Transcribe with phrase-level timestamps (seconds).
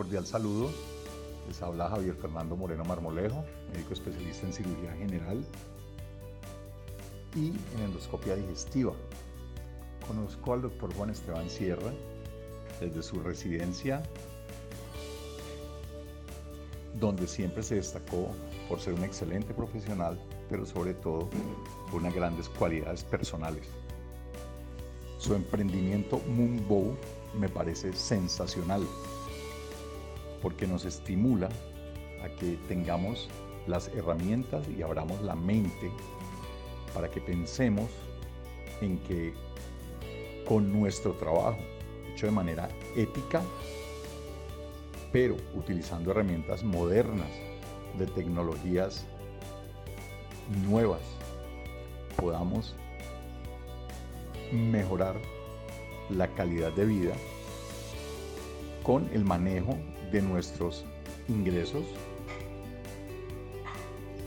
[0.00, 0.70] cordial saludo.
[1.46, 5.44] Les habla Javier Fernando Moreno Marmolejo, médico especialista en cirugía general
[7.36, 8.94] y en endoscopia digestiva.
[10.08, 11.92] Conozco al doctor Juan Esteban Sierra
[12.80, 14.02] desde su residencia,
[16.98, 18.30] donde siempre se destacó
[18.70, 21.28] por ser un excelente profesional, pero sobre todo
[21.90, 23.68] por unas grandes cualidades personales.
[25.18, 26.96] Su emprendimiento Moonbow
[27.38, 28.82] me parece sensacional
[30.42, 31.48] porque nos estimula
[32.24, 33.28] a que tengamos
[33.66, 35.90] las herramientas y abramos la mente
[36.94, 37.90] para que pensemos
[38.80, 39.32] en que
[40.46, 41.58] con nuestro trabajo,
[42.12, 43.42] hecho de manera ética,
[45.12, 47.30] pero utilizando herramientas modernas
[47.98, 49.04] de tecnologías
[50.68, 51.00] nuevas,
[52.16, 52.74] podamos
[54.52, 55.16] mejorar
[56.08, 57.14] la calidad de vida
[58.82, 59.76] con el manejo
[60.10, 60.84] de nuestros
[61.28, 61.84] ingresos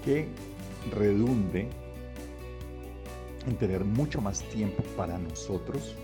[0.03, 0.27] que
[0.91, 1.69] redunde
[3.47, 5.95] en tener mucho más tiempo para nosotros,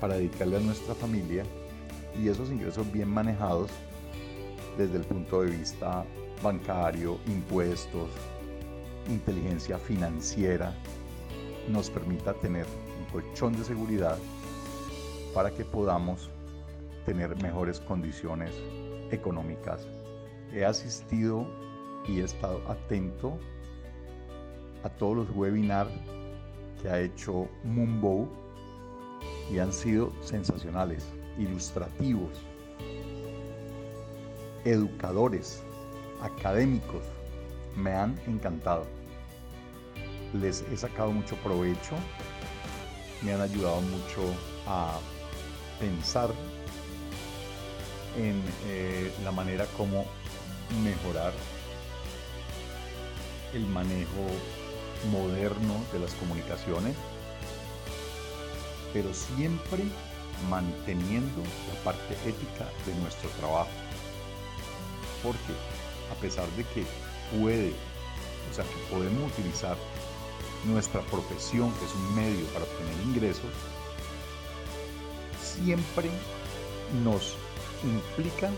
[0.00, 1.44] para dedicarle a nuestra familia
[2.20, 3.70] y esos ingresos bien manejados
[4.78, 6.04] desde el punto de vista
[6.42, 8.08] bancario, impuestos,
[9.08, 10.74] inteligencia financiera,
[11.68, 12.66] nos permita tener
[12.98, 14.18] un colchón de seguridad
[15.34, 16.30] para que podamos
[17.10, 18.52] tener mejores condiciones
[19.10, 19.84] económicas.
[20.52, 21.44] He asistido
[22.06, 23.36] y he estado atento
[24.84, 25.90] a todos los webinars
[26.80, 28.28] que ha hecho Mumbo
[29.50, 31.04] y han sido sensacionales,
[31.36, 32.30] ilustrativos,
[34.64, 35.64] educadores,
[36.22, 37.02] académicos.
[37.76, 38.86] Me han encantado.
[40.32, 41.96] Les he sacado mucho provecho,
[43.22, 44.32] me han ayudado mucho
[44.68, 44.96] a
[45.80, 46.30] pensar
[48.16, 50.06] en eh, la manera como
[50.82, 51.32] mejorar
[53.54, 54.26] el manejo
[55.10, 56.94] moderno de las comunicaciones,
[58.92, 59.84] pero siempre
[60.48, 63.70] manteniendo la parte ética de nuestro trabajo.
[65.22, 65.52] Porque
[66.10, 66.84] a pesar de que
[67.38, 67.72] puede,
[68.50, 69.76] o sea, que podemos utilizar
[70.64, 73.50] nuestra profesión, que es un medio para obtener ingresos,
[75.42, 76.10] siempre
[77.04, 77.34] nos
[77.84, 78.50] implica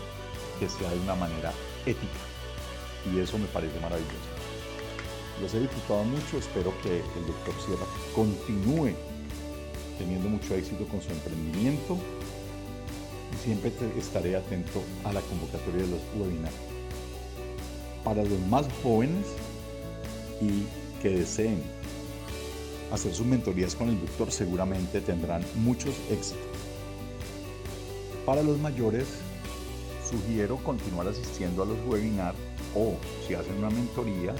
[0.59, 1.51] que sea de una manera
[1.85, 2.19] ética.
[3.11, 4.33] Y eso me parece maravilloso.
[5.41, 7.85] Los he disfrutado mucho, espero que el doctor Sierra
[8.15, 8.93] continúe
[9.97, 11.97] teniendo mucho éxito con su emprendimiento
[13.33, 16.55] y siempre estaré atento a la convocatoria de los webinars.
[18.03, 19.25] Para los más jóvenes
[20.41, 20.65] y
[21.01, 21.61] que deseen
[22.91, 26.52] hacer sus mentorías con el doctor seguramente tendrán muchos éxitos.
[28.25, 29.19] Para los mayores,
[30.09, 32.37] sugiero continuar asistiendo a los webinars
[32.73, 32.95] o
[33.27, 34.33] si hacen una mentoría,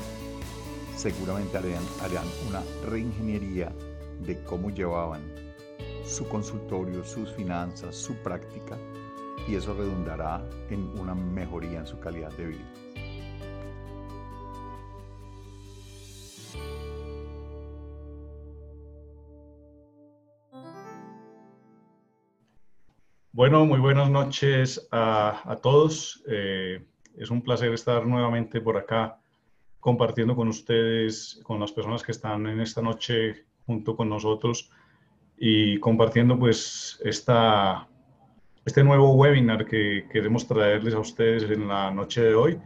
[0.96, 1.84] seguramente harán,
[2.48, 3.74] una reingeniería
[4.26, 5.22] de cómo llevaban
[6.06, 8.78] su consultorio, sus finanzas, su práctica
[9.50, 12.83] y eso redundará en una mejoría en su calidad de vida.
[23.36, 26.24] Bueno, muy buenas noches a, todos.
[26.28, 26.86] Eh,
[27.18, 29.18] es un placer estar nuevamente por acá
[29.80, 34.70] compartiendo con ustedes, con las personas que están en esta noche junto con nosotros
[35.36, 37.88] y compartiendo pues esta,
[38.66, 42.60] este nuevo webinar que queremos traerles a ustedes en la noche de hoy.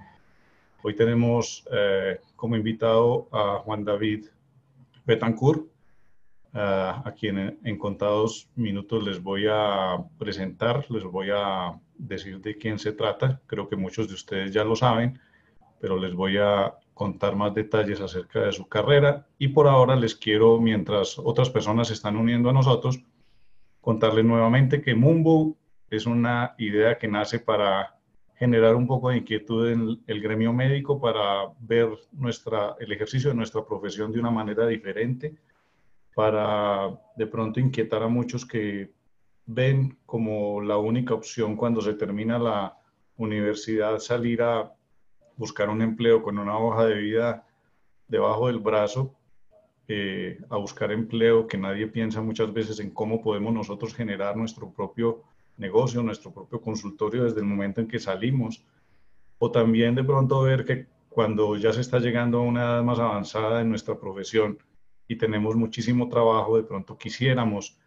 [0.83, 4.25] Hoy tenemos eh, como invitado a Juan David
[5.05, 5.65] Betancourt,
[6.53, 12.79] a quien en, contados minutos les voy a presentar, les voy a decir de quién
[12.79, 13.41] se trata.
[13.45, 15.19] Creo que muchos de ustedes ya lo saben,
[15.79, 19.27] pero les voy a contar más detalles acerca de su carrera.
[19.37, 22.99] Y por ahora les quiero, mientras otras personas se están uniendo a nosotros,
[23.81, 25.55] contarles nuevamente que Mumbo
[25.89, 27.95] es una idea que nace para
[28.35, 33.35] generar un poco de inquietud en el gremio médico, para ver nuestra, el ejercicio de
[33.35, 35.35] nuestra profesión de una manera diferente
[36.17, 38.91] para de pronto inquietar a muchos que
[39.45, 42.75] ven como la única opción cuando se termina la
[43.17, 44.73] universidad salir a
[45.35, 47.45] buscar un empleo con una hoja de vida
[48.07, 49.13] debajo del brazo,
[49.87, 54.71] eh, a buscar empleo que nadie piensa muchas veces en cómo podemos nosotros generar nuestro
[54.71, 55.21] propio
[55.57, 58.65] negocio, nuestro propio consultorio desde el momento en que salimos,
[59.37, 62.97] o también de pronto ver que cuando ya se está llegando a una edad más
[62.97, 64.57] avanzada en nuestra profesión,
[65.07, 67.77] y tenemos muchísimo trabajo, de pronto quisiéramos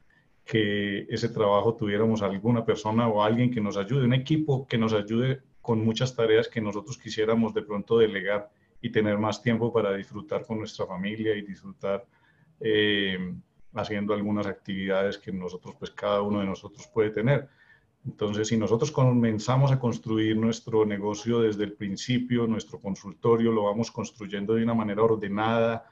[0.44, 4.92] que ese trabajo tuviéramos alguna persona o alguien que nos ayude, un equipo que nos
[4.92, 8.50] ayude con muchas tareas que nosotros quisiéramos de pronto delegar
[8.80, 12.06] y tener más tiempo para disfrutar con nuestra familia y disfrutar
[12.58, 13.34] eh,
[13.74, 17.48] haciendo algunas actividades que nosotros, pues cada uno de nosotros puede tener.
[18.06, 23.90] Entonces, si nosotros comenzamos a construir nuestro negocio desde el principio, nuestro consultorio, lo vamos
[23.90, 25.84] construyendo de una manera ordenada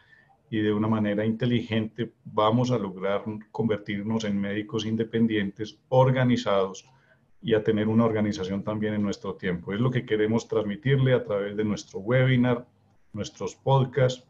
[0.51, 6.87] y de una manera inteligente, vamos a lograr convertirnos en médicos independientes, organizados
[7.43, 9.73] y a tener una organización también en nuestro tiempo.
[9.73, 12.67] Es lo que queremos transmitirle a través de nuestro webinar,
[13.13, 14.25] nuestros podcasts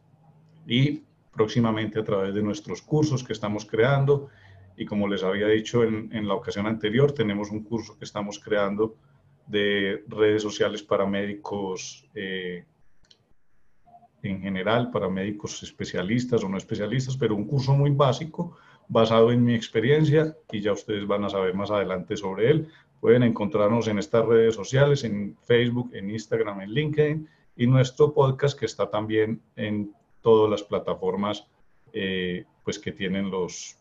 [0.67, 4.29] y próximamente a través de nuestros cursos que estamos creando.
[4.77, 8.39] Y como les había dicho en, en la ocasión anterior, tenemos un curso que estamos
[8.39, 8.95] creando
[9.49, 12.65] de redes sociales para médicos eh,
[14.23, 18.57] en general, para médicos especialistas o no especialistas, pero un curso muy básico
[18.87, 22.67] basado en mi experiencia y ya ustedes van a saber más adelante sobre él.
[22.99, 28.59] Pueden encontrarnos en estas redes sociales, en Facebook, en Instagram, en LinkedIn y nuestro podcast
[28.59, 31.47] que está también en todas las plataformas
[31.93, 33.77] eh, pues que tienen los,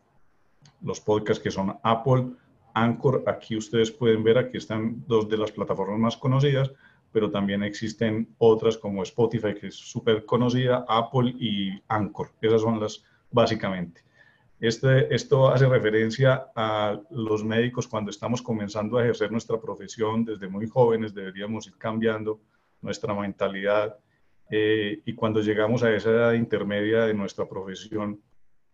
[0.82, 2.28] los podcasts que son Apple,
[2.74, 3.24] Anchor.
[3.26, 6.70] Aquí ustedes pueden ver, aquí están dos de las plataformas más conocidas,
[7.12, 12.30] pero también existen otras como Spotify, que es súper conocida, Apple y Anchor.
[12.40, 14.02] Esas son las básicamente.
[14.60, 20.48] Este, esto hace referencia a los médicos cuando estamos comenzando a ejercer nuestra profesión desde
[20.48, 22.40] muy jóvenes, deberíamos ir cambiando
[22.80, 23.96] nuestra mentalidad
[24.50, 28.20] eh, y cuando llegamos a esa edad intermedia de nuestra profesión,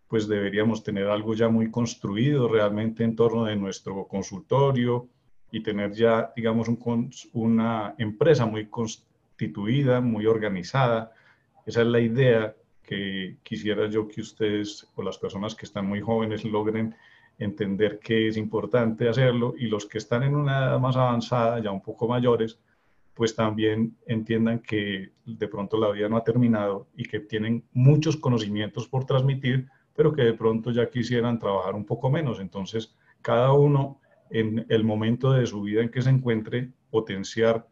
[0.08, 5.08] pues deberíamos tener algo ya muy construido realmente en torno de nuestro consultorio
[5.54, 11.12] y tener ya, digamos, un, una empresa muy constituida, muy organizada.
[11.64, 16.00] Esa es la idea que quisiera yo que ustedes o las personas que están muy
[16.00, 16.96] jóvenes logren
[17.38, 21.70] entender que es importante hacerlo y los que están en una edad más avanzada, ya
[21.70, 22.58] un poco mayores,
[23.14, 28.16] pues también entiendan que de pronto la vida no ha terminado y que tienen muchos
[28.16, 32.40] conocimientos por transmitir, pero que de pronto ya quisieran trabajar un poco menos.
[32.40, 32.92] Entonces,
[33.22, 34.00] cada uno
[34.30, 37.66] en el momento de su vida en que se encuentre, potenciar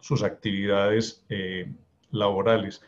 [0.00, 1.72] sus actividades eh,
[2.10, 2.82] laborales.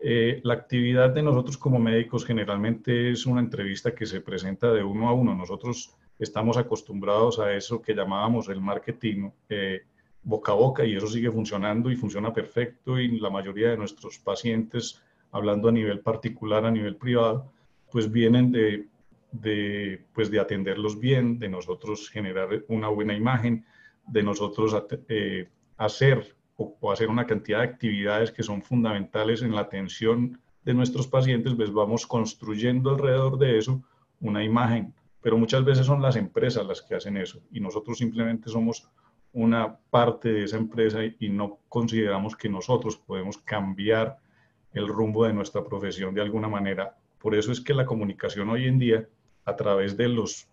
[0.00, 4.84] Eh, la actividad de nosotros como médicos generalmente es una entrevista que se presenta de
[4.84, 5.34] uno a uno.
[5.34, 9.82] Nosotros estamos acostumbrados a eso que llamábamos el marketing eh,
[10.22, 14.18] boca a boca y eso sigue funcionando y funciona perfecto y la mayoría de nuestros
[14.18, 15.02] pacientes,
[15.32, 17.50] hablando a nivel particular, a nivel privado,
[17.90, 18.86] pues vienen de,
[19.32, 23.64] de, pues de atenderlos bien, de nosotros generar una buena imagen,
[24.06, 24.76] de nosotros
[25.08, 30.74] eh, hacer o, hacer una cantidad de actividades que son fundamentales en la atención de
[30.74, 33.82] nuestros pacientes, pues vamos construyendo alrededor de eso
[34.20, 34.94] una imagen.
[35.20, 38.88] Pero muchas veces son las empresas las que hacen eso y nosotros simplemente somos
[39.32, 44.18] una parte de esa empresa y no consideramos que nosotros podemos cambiar
[44.72, 46.96] el rumbo de nuestra profesión de alguna manera.
[47.18, 49.08] Por eso es que la comunicación hoy en día
[49.48, 50.46] a través de los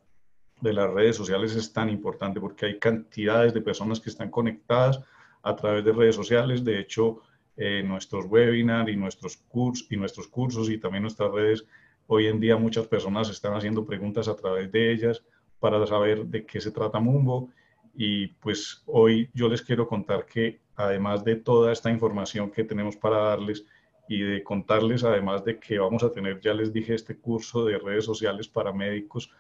[0.62, 5.02] de las redes sociales es tan importante porque hay cantidades de personas que están conectadas
[5.44, 6.64] a través de redes sociales.
[6.64, 7.20] De hecho,
[7.58, 11.66] eh, nuestros webinars y nuestros, cursos, y nuestros cursos y también nuestras redes,
[12.08, 15.22] hoy en día muchas personas están haciendo preguntas a través de ellas
[15.60, 17.50] para saber de qué se trata Mumbo.
[17.94, 22.96] Y pues hoy yo les quiero contar que además de toda esta información que tenemos
[22.96, 23.66] para darles
[24.08, 27.78] y de contarles además de que vamos a tener, ya les dije, este curso de
[27.78, 29.32] redes sociales para médicos,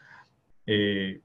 [0.65, 1.21] eh,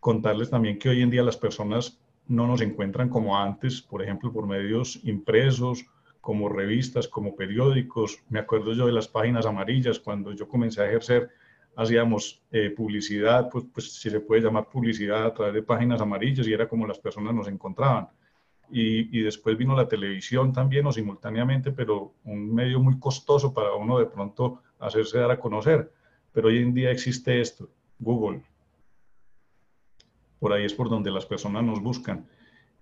[0.00, 4.32] contarles también que hoy en día las personas no nos encuentran como antes, por ejemplo,
[4.32, 5.84] por medios impresos,
[6.20, 8.22] como revistas, como periódicos.
[8.28, 11.30] Me acuerdo yo de las páginas amarillas, cuando yo comencé a ejercer,
[11.76, 16.46] hacíamos eh, publicidad, pues, pues si se puede llamar publicidad a través de páginas amarillas
[16.46, 18.08] y era como las personas nos encontraban.
[18.72, 23.98] Y, después vino la televisión también o simultáneamente, pero un medio muy costoso para uno
[23.98, 25.92] de pronto hacerse dar a conocer.
[26.32, 28.42] Pero hoy en día existe esto, Google,
[30.38, 32.26] por ahí es por donde las personas nos buscan.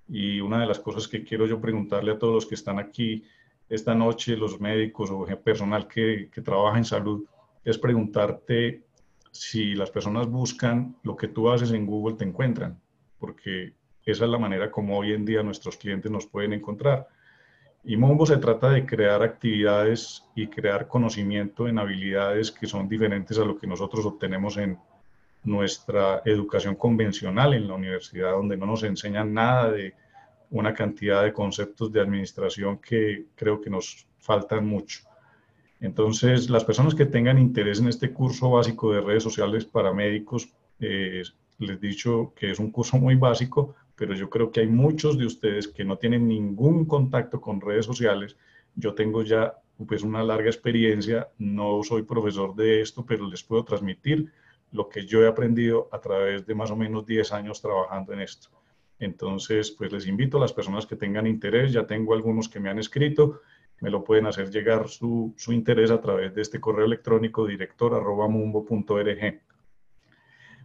[0.08, 3.24] Y una de las cosas que quiero yo preguntarle a todos los que están aquí
[3.68, 7.24] esta noche, los médicos o personal que trabaja en salud,
[7.64, 8.82] es preguntarte
[9.30, 12.80] si las personas buscan lo que tú haces en Google, te encuentran,
[13.18, 13.74] porque
[14.10, 17.08] esa es la manera como hoy en día nuestros clientes nos pueden encontrar.
[17.84, 23.38] Y Mombo se trata de crear actividades y crear conocimiento en habilidades que son diferentes
[23.38, 24.78] a lo que nosotros obtenemos en,
[25.44, 29.94] nuestra educación convencional en la universidad, donde no nos enseñan nada de
[30.50, 35.00] una cantidad de conceptos de administración que creo que nos faltan mucho.
[35.80, 40.48] Entonces, las personas que tengan interés en este curso básico de redes sociales para médicos,
[40.80, 41.22] Eh,
[41.58, 45.18] les he dicho que es un curso muy básico, pero yo creo que hay muchos
[45.18, 48.36] de ustedes que no tienen ningún contacto con redes sociales.
[48.76, 53.64] Yo tengo ya pues una larga experiencia, no soy profesor de esto, pero les puedo
[53.64, 54.32] transmitir
[54.70, 58.20] lo que yo he aprendido a través de más o menos 10 años trabajando en
[58.20, 58.48] esto.
[59.00, 62.70] Entonces, pues les invito a las personas que tengan interés, ya tengo algunos que me
[62.70, 63.40] han escrito,
[63.80, 67.94] me lo pueden hacer llegar su, interés a través de este correo electrónico director.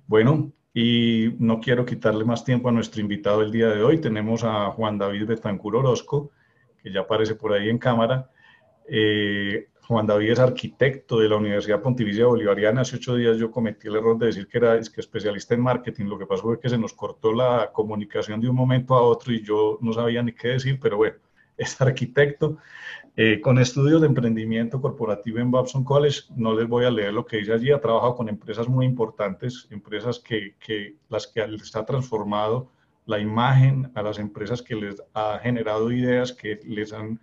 [0.08, 4.00] Bueno, y no quiero quitarle más tiempo a nuestro invitado el día de hoy.
[4.00, 6.32] Tenemos a Juan David Betancur Orozco,
[6.82, 8.30] que ya aparece por ahí en cámara.
[8.88, 12.82] Eh, Juan David es arquitecto de la Universidad Pontificia Bolivariana.
[12.82, 16.06] Hace ocho días yo cometí el error de decir que era que especialista en marketing.
[16.06, 19.32] Lo que pasó fue que se nos cortó la comunicación de un momento a otro
[19.34, 21.18] y yo no sabía ni qué decir, pero bueno,
[21.58, 22.58] es arquitecto.
[23.16, 27.26] Eh, con estudios de emprendimiento corporativo en Babson College, no les voy a leer lo
[27.26, 30.56] que dice allí, ha trabajado con empresas muy importantes, empresas que,
[31.10, 32.72] las que les ha transformado
[33.06, 37.20] la imagen, a las empresas que les ha generado ideas, que les han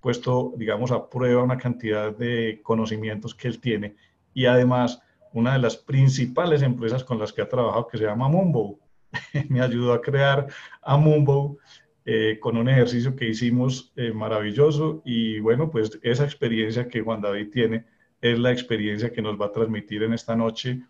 [0.00, 3.96] puesto, digamos, a prueba una cantidad de conocimientos que él tiene
[4.34, 8.28] y además una de las principales empresas con las que ha trabajado que se llama
[8.28, 8.78] Mumbo.
[9.48, 10.46] Me ayudó a crear
[10.80, 11.58] a Mumbo
[12.06, 15.02] eh, con un ejercicio que hicimos eh, maravilloso.
[15.04, 17.86] Y bueno, pues esa experiencia que Juan David tiene
[18.20, 20.82] es la experiencia que nos va a transmitir en esta noche.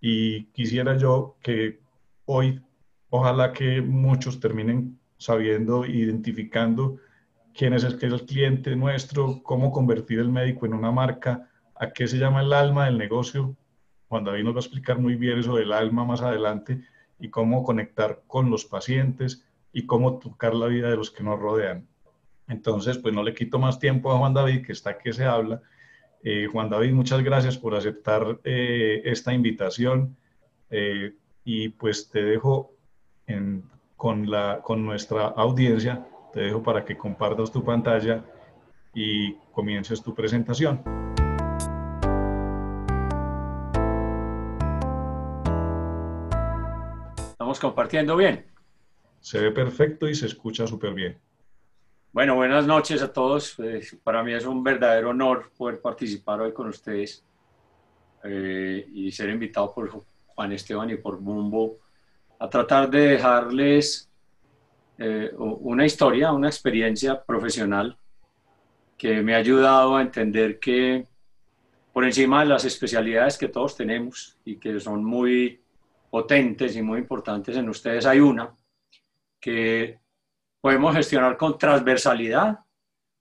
[0.00, 1.80] Y quisiera yo que
[2.26, 2.60] hoy,
[3.08, 6.98] ojalá que muchos terminen sabiendo, identificando
[7.54, 12.06] quién es el, el cliente nuestro, cómo convertir el médico en una marca, a qué
[12.06, 13.56] se llama el alma del negocio.
[14.08, 16.82] Juan David nos va a explicar muy bien eso del alma más adelante
[17.18, 21.38] y cómo conectar con los pacientes y cómo tocar la vida de los que nos
[21.38, 21.86] rodean.
[22.48, 25.60] Entonces, pues no le quito más tiempo a Juan David, que está que se habla.
[26.24, 30.16] Eh, Juan David, muchas gracias por aceptar eh, esta invitación
[30.70, 32.72] eh, y pues te dejo
[33.96, 38.24] con, la, con nuestra audiencia, te dejo para que compartas tu pantalla
[38.94, 40.82] y comiences tu presentación.
[47.30, 48.57] Estamos compartiendo bien.
[49.20, 51.18] Se ve perfecto y se escucha súper bien.
[52.12, 53.54] Bueno, buenas noches a todos.
[53.56, 57.24] Pues, para mí es un verdadero honor poder participar hoy con ustedes
[58.24, 61.78] eh, y ser invitado por Juan Esteban y por Bumbo
[62.38, 64.10] a tratar de dejarles
[64.96, 67.96] eh, una historia, una experiencia profesional
[68.96, 71.06] que me ha ayudado a entender que
[71.92, 75.60] por encima de las especialidades que todos tenemos y que son muy
[76.10, 78.50] potentes y muy importantes en ustedes, hay una
[79.40, 79.98] que
[80.60, 82.60] podemos gestionar con transversalidad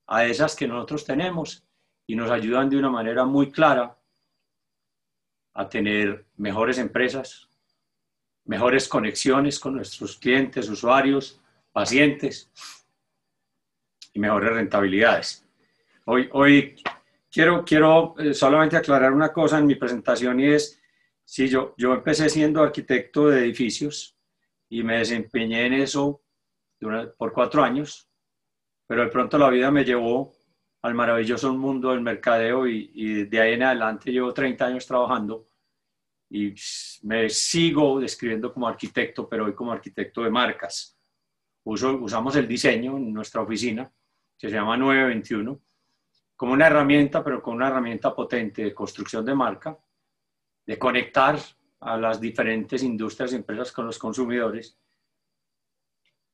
[0.08, 1.64] a esas que nosotros tenemos
[2.08, 3.98] y nos ayudan de una manera muy clara
[5.54, 7.50] a tener mejores empresas,
[8.46, 12.50] mejores conexiones con nuestros clientes, usuarios, pacientes
[14.14, 15.46] y mejores rentabilidades.
[16.06, 16.76] Hoy, hoy
[17.30, 20.82] quiero, quiero eh, solamente aclarar una cosa en mi presentación y es,
[21.26, 24.17] sí, yo, yo empecé siendo arquitecto de edificios,
[24.70, 26.22] y me desempeñé en eso
[27.18, 28.10] por cuatro años,
[28.88, 30.34] pero de pronto la vida me llevó
[30.82, 35.46] al maravilloso mundo del mercadeo y, de ahí en adelante llevo 30 años trabajando
[36.30, 36.54] y
[37.04, 40.98] me sigo describiendo como arquitecto, pero hoy como arquitecto de marcas.
[41.64, 43.92] Uso, usamos el diseño en nuestra oficina,
[44.38, 45.60] que se llama 921,
[46.36, 49.78] como una herramienta, pero con una herramienta potente de construcción de marca,
[50.66, 51.38] de conectar
[51.80, 54.78] a las diferentes industrias y empresas con los consumidores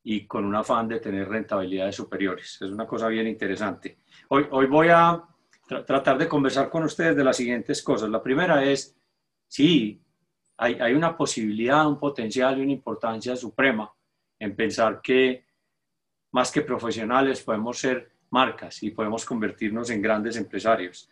[0.04, 2.62] y con un afán de tener rentabilidades superiores.
[2.62, 4.00] Es una cosa bien interesante.
[4.30, 5.24] Hoy, hoy voy a
[5.86, 8.10] tratar de conversar con ustedes de las siguientes cosas.
[8.10, 8.98] La primera es,
[9.48, 10.02] sí,
[10.58, 13.92] hay, hay una posibilidad, un potencial y una importancia suprema
[14.40, 15.46] en pensar que
[16.32, 21.10] más que profesionales podemos ser marcas y podemos convertirnos en grandes empresarios.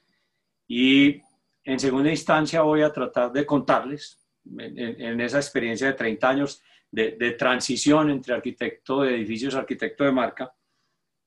[0.67, 1.21] Y
[1.63, 7.35] en segunda instancia voy a tratar de contarles en, esa experiencia de 30 años de,
[7.37, 10.53] transición entre arquitecto de edificios, arquitecto de marca,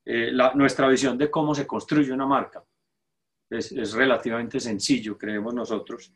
[0.05, 2.63] eh, nuestra visión de cómo se construye una marca.
[3.49, 6.13] Es, relativamente sencillo, creemos nosotros.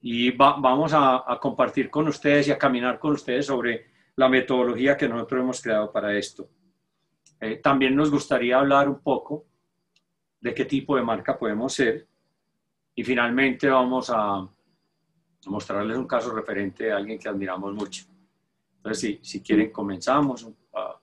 [0.00, 5.08] Y vamos a, compartir con ustedes y a caminar con ustedes sobre la metodología que
[5.08, 6.48] nosotros hemos creado para esto.
[7.40, 9.46] Eh, también nos gustaría hablar un poco
[10.40, 12.06] de qué tipo de marca podemos ser.
[12.94, 14.48] Y finalmente vamos a,
[15.46, 18.04] mostrarles un caso referente a alguien que admiramos mucho.
[18.76, 21.00] Entonces, si, si quieren, comenzamos a,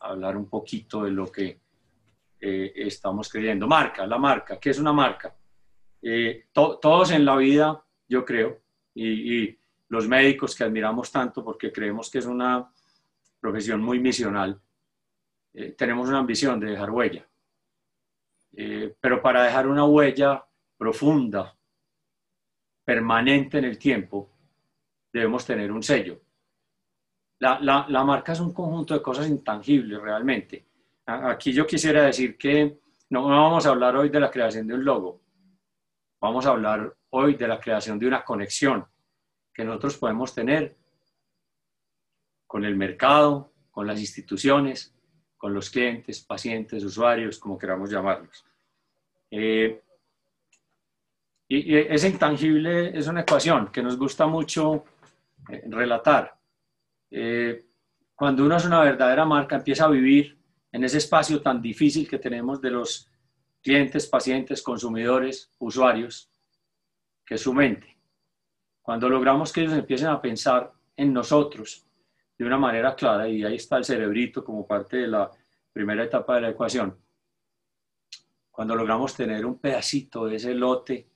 [0.00, 1.60] hablar un poquito de lo que
[2.40, 3.66] eh, estamos creyendo.
[3.66, 4.58] Marca, la marca.
[4.60, 5.34] ¿Qué es una marca?
[6.00, 8.60] Eh, todos en la vida, yo creo,
[8.94, 9.56] y,
[9.90, 12.70] los médicos que admiramos tanto porque creemos que es una
[13.40, 14.60] profesión muy misional,
[15.54, 17.26] eh, tenemos una ambición de dejar huella.
[18.54, 20.44] Eh, pero para dejar una huella
[20.76, 21.56] profunda,
[22.88, 24.30] permanente en el tiempo,
[25.12, 26.22] debemos tener un sello.
[27.38, 30.64] La, la, la, marca es un conjunto de cosas intangibles realmente.
[31.04, 32.78] Aquí yo quisiera decir que
[33.10, 35.20] no, vamos a hablar hoy de la creación de un logo,
[36.18, 38.86] vamos a hablar hoy de la creación de una conexión
[39.52, 40.74] que nosotros podemos tener
[42.46, 44.94] con el mercado, con las instituciones,
[45.36, 48.46] con los clientes, pacientes, usuarios, como queramos llamarlos.
[49.30, 49.82] Eh,
[51.48, 54.84] y, ese intangible es una ecuación que nos gusta mucho
[55.48, 56.38] eh, relatar.
[57.10, 57.64] Eh,
[58.14, 60.38] cuando uno es una verdadera marca, empieza a vivir
[60.70, 63.08] en ese espacio tan difícil que tenemos de los
[63.62, 66.30] clientes, pacientes, consumidores, usuarios,
[67.24, 67.96] que es su mente.
[68.82, 71.86] Cuando logramos que ellos empiecen a pensar en nosotros
[72.36, 75.30] de una manera clara, y ahí está el cerebrito como parte de la
[75.72, 76.96] primera etapa de la ecuación,
[78.50, 81.08] cuando logramos tener un pedacito de ese lote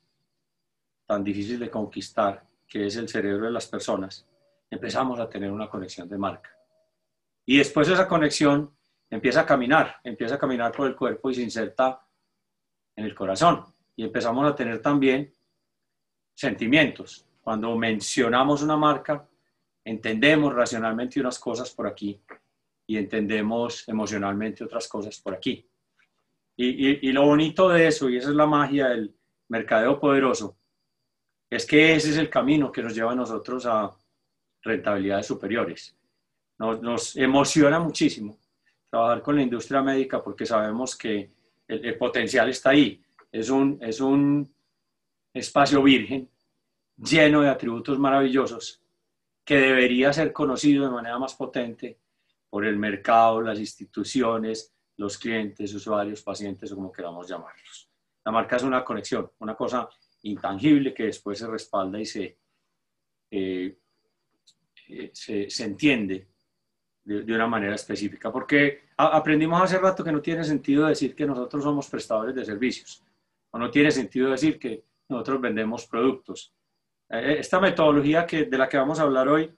[1.13, 4.27] tan difícil de conquistar, que es el cerebro de las personas,
[4.71, 6.49] empezamos a tener una conexión de marca.
[7.45, 8.75] Y después esa conexión
[9.11, 12.01] empieza a caminar, empieza a caminar por el cuerpo y se inserta
[12.97, 13.63] en el corazón.
[13.95, 15.31] Y empezamos a tener también
[16.35, 17.27] sentimientos.
[17.43, 19.29] Cuando mencionamos una marca,
[19.85, 22.19] entendemos racionalmente unas cosas por aquí
[22.87, 25.69] y entendemos emocionalmente otras cosas por aquí.
[26.57, 29.15] Y, lo bonito de eso, y esa es la magia del
[29.49, 30.57] mercadeo poderoso,
[31.57, 33.95] es que ese es el camino que nos lleva a nosotros a
[34.63, 35.95] rentabilidades superiores.
[36.59, 38.39] Nos, emociona muchísimo
[38.89, 41.31] trabajar con la industria médica porque sabemos que
[41.69, 43.03] el, potencial está ahí.
[43.31, 44.51] Es un, es un
[45.35, 46.27] espacio virgen,
[46.97, 48.81] lleno de atributos maravillosos,
[49.45, 51.99] que debería ser conocido de manera más potente
[52.49, 57.91] por el mercado, las instituciones, los clientes, usuarios, pacientes o como queramos llamarlos.
[58.25, 59.87] La marca es una conexión, una cosa
[60.23, 62.39] intangible que después se respalda y se,
[63.31, 63.79] eh,
[64.89, 66.29] eh, se, entiende
[67.05, 68.31] de, una manera específica.
[68.31, 73.03] Porque aprendimos hace rato que no tiene sentido decir que nosotros somos prestadores de servicios,
[73.51, 76.55] o no tiene sentido decir que nosotros vendemos productos.
[77.09, 79.53] Eh, esta metodología que, de la que vamos a hablar hoy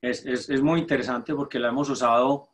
[0.00, 2.50] es, es, es muy interesante porque la hemos usado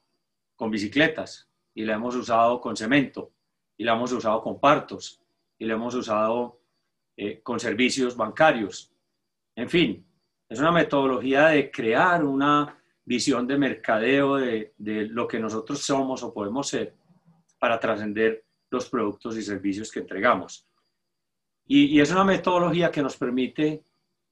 [0.56, 3.32] con bicicletas y la hemos usado con cemento
[3.76, 5.20] y la hemos usado con partos
[5.58, 6.63] y la hemos usado
[7.16, 8.92] eh, con servicios bancarios.
[9.56, 10.06] En fin,
[10.48, 16.32] es una metodología de crear una visión de mercadeo de, lo que nosotros somos o
[16.32, 16.94] podemos ser
[17.58, 20.66] para trascender los productos y servicios que entregamos.
[21.66, 23.84] Y, y, es una metodología que nos permite,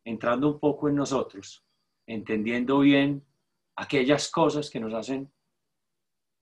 [0.05, 1.64] entrando un poco en nosotros,
[2.07, 3.25] entendiendo bien
[3.77, 5.33] aquellas cosas que nos hacen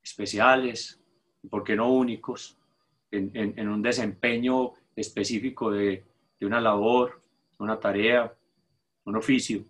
[0.02, 1.00] especiales,
[1.48, 2.58] ¿por qué no únicos,
[3.10, 6.04] en, un desempeño específico de,
[6.46, 7.20] una labor,
[7.58, 8.32] una tarea,
[9.04, 9.64] un oficio.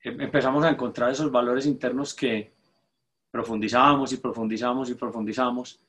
[0.00, 2.52] Em, empezamos a encontrar esos valores internos que
[3.30, 5.80] profundizamos y profundizamos y profundizamos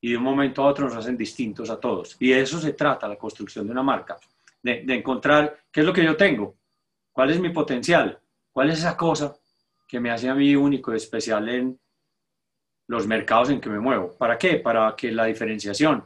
[0.00, 2.16] y de un momento a otro nos hacen distintos a todos.
[2.20, 4.16] Y de eso se trata la construcción de una marca,
[4.62, 6.54] de, de encontrar qué es lo que yo tengo,
[7.12, 8.18] cuál es mi potencial,
[8.52, 9.36] cuál es esa cosa
[9.88, 11.78] que me hace a mí único y especial en,
[12.88, 14.16] los mercados en que me muevo.
[14.16, 14.56] ¿Para qué?
[14.56, 16.04] Para que la diferenciación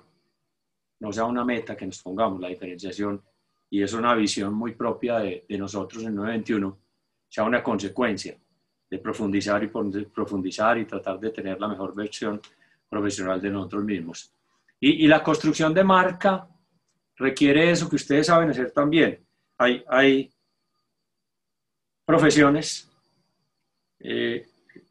[1.02, 3.20] no sea una meta que nos pongamos, la diferenciación,
[3.68, 6.78] y es una visión muy propia de, nosotros en 921,
[7.28, 8.38] sea una consecuencia
[8.88, 12.40] de profundizar y profundizar y tratar de tener la mejor versión
[12.88, 14.32] profesional de nosotros mismos.
[14.78, 16.48] Y, la construcción de marca
[17.16, 19.26] requiere eso que ustedes saben hacer también.
[19.58, 20.32] Hay, hay
[22.06, 22.88] profesiones
[23.98, 24.46] eh,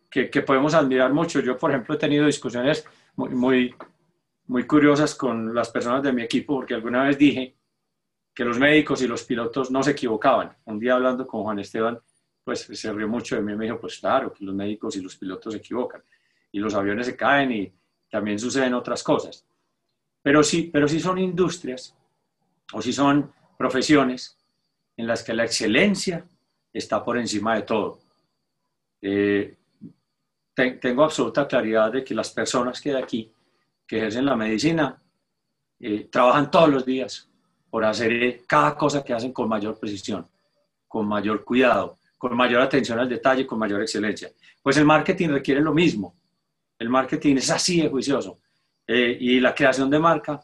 [0.09, 1.39] que, podemos admirar mucho.
[1.39, 3.75] Yo, por ejemplo, he tenido discusiones muy, muy,
[4.47, 7.55] muy curiosas con las personas de mi equipo porque alguna vez dije
[8.33, 10.55] que los médicos y los pilotos no se equivocaban.
[10.65, 11.99] Un día hablando con Juan Esteban,
[12.43, 15.01] pues se rió mucho de mí y me dijo, pues claro, que los médicos y
[15.01, 16.03] los pilotos se equivocan
[16.51, 17.73] y los aviones se caen y
[18.09, 19.45] también suceden otras cosas.
[20.21, 21.95] Pero sí, pero sí son industrias
[22.73, 24.37] o sí son profesiones
[24.97, 26.25] en las que la excelencia
[26.73, 27.99] está por encima de todo.
[29.01, 29.57] Eh,
[30.53, 33.31] tengo absoluta claridad de que las personas que de aquí,
[33.91, 34.97] que ejercen la medicina,
[35.77, 37.27] eh, trabajan todos los días
[37.69, 40.25] por hacer cada cosa que hacen con mayor precisión,
[40.87, 44.31] con mayor cuidado, con mayor atención al detalle, con mayor excelencia.
[44.63, 46.15] Pues el marketing requiere lo mismo.
[46.79, 48.39] El marketing es así de juicioso.
[48.87, 50.41] Eh, y la creación de marca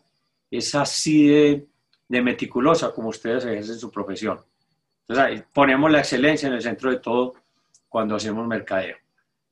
[0.51, 1.67] es así de,
[2.05, 4.41] de meticulosa como ustedes ejercen su profesión.
[5.07, 7.35] Entonces, ponemos la excelencia en el centro de todo
[7.87, 8.97] cuando hacemos mercadeo,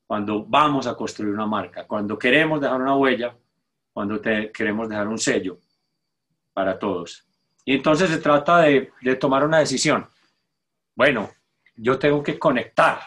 [0.06, 3.34] cuando vamos a construir una marca, cuando queremos dejar una huella,
[3.96, 5.58] cuando queremos dejar un sello
[6.52, 7.26] para todos.
[7.64, 10.06] Y entonces se trata de, tomar una decisión.
[10.94, 11.32] Bueno,
[11.78, 13.00] yo tengo que conectar,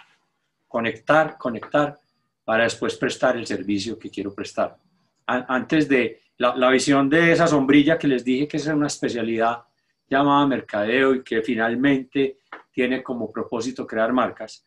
[0.66, 2.00] conectar, conectar
[2.42, 4.78] para después prestar el servicio que quiero prestar.
[5.26, 9.64] Antes de la, la, visión de esa sombrilla que les dije que es una especialidad
[10.08, 12.38] llamada mercadeo y que finalmente
[12.72, 14.64] tiene como propósito crear marcas,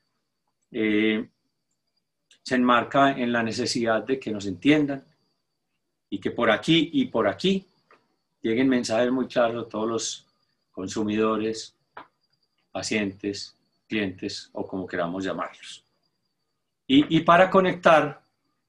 [0.70, 1.28] eh,
[2.44, 5.11] se enmarca en la necesidad de que nos entiendan
[6.12, 7.66] y que por aquí y por aquí
[8.42, 10.28] lleguen mensajes muy claros a todos los
[10.70, 11.74] consumidores,
[12.70, 15.86] pacientes, clientes o como queramos llamarlos.
[16.86, 18.22] Y, para conectar,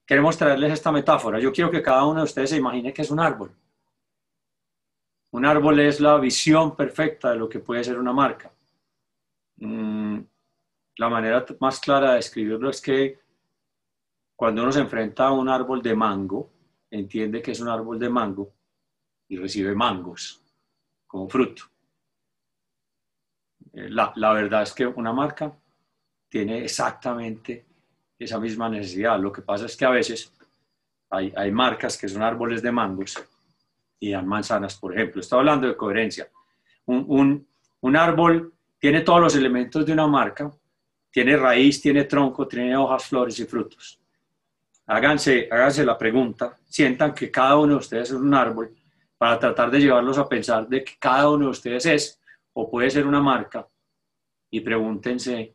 [0.05, 1.41] queremos traerles esta metáfora.
[1.41, 3.51] Yo quiero que cada uno de ustedes se imagine que es un árbol.
[5.31, 8.49] Un árbol es la visión perfecta de lo que puede ser una marca.
[9.57, 10.19] Mm,
[10.95, 13.19] la manera más clara de describirlo es que
[14.37, 16.52] cuando uno se enfrenta a un árbol de mango,
[16.93, 18.53] entiende que es un árbol de mango
[19.27, 20.41] y recibe mangos
[21.07, 21.63] como fruto.
[23.73, 25.51] Eh, la, la verdad es que una marca
[26.29, 27.65] tiene exactamente
[28.17, 29.19] esa misma necesidad.
[29.19, 30.31] Lo que pasa es que a veces
[31.09, 33.23] hay, hay marcas que son árboles de mangos
[33.99, 35.21] y dan manzanas, por ejemplo.
[35.21, 36.29] Estoy hablando de coherencia.
[36.85, 37.47] Un, un,
[37.81, 40.51] un, árbol tiene todos los elementos de una marca,
[41.09, 44.02] tiene raíz, tiene tronco, tiene hojas, flores y frutos.
[44.85, 48.75] Háganse, háganse la pregunta, sientan que cada uno de ustedes es un árbol
[49.17, 52.89] para tratar de llevarlos a pensar de que cada uno de ustedes es o puede
[52.89, 53.65] ser una marca
[54.49, 55.53] y pregúntense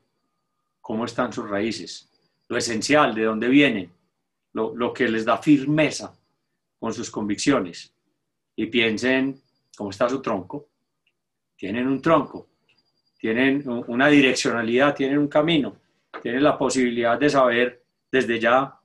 [0.80, 2.10] cómo están sus raíces,
[2.48, 3.92] lo esencial, de dónde vienen,
[4.54, 6.16] lo, lo que les da firmeza
[6.78, 7.92] con sus convicciones
[8.56, 9.40] y piensen
[9.76, 10.68] cómo está su tronco.
[11.54, 12.48] Tienen un tronco,
[13.18, 15.76] tienen una direccionalidad, tienen un camino,
[16.22, 18.77] tienen la posibilidad de saber desde ya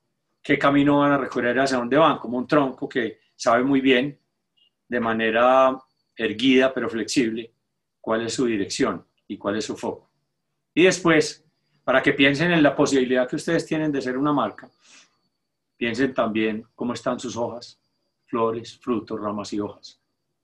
[0.44, 4.20] qué camino van a recorrer, hacia dónde van, como un tronco que sabe muy bien,
[4.88, 5.76] de manera
[6.16, 7.54] erguida pero flexible,
[8.02, 10.12] cuál es su dirección y cuál es su foco.
[10.74, 11.46] Y después,
[11.84, 14.70] para que piensen en la posibilidad que ustedes tienen de ser una marca,
[15.78, 17.80] piensen también cómo están sus hojas,
[18.26, 20.02] flores, frutos, ramas y hojas.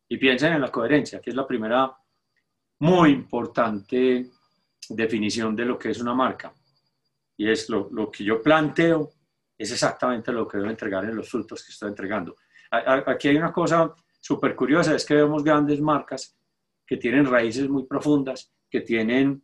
[0.07, 1.95] Y piensen en la coherencia, que es la primera
[2.79, 4.29] muy importante
[4.89, 6.53] definición de lo que es una marca.
[7.37, 9.11] Y es lo, lo que yo planteo,
[9.59, 12.37] es exactamente lo que debo entregar en los frutos que estoy entregando.
[12.71, 16.37] Aquí hay una cosa súper curiosa, es que vemos grandes marcas
[16.87, 19.43] que tienen raíces muy profundas, que tienen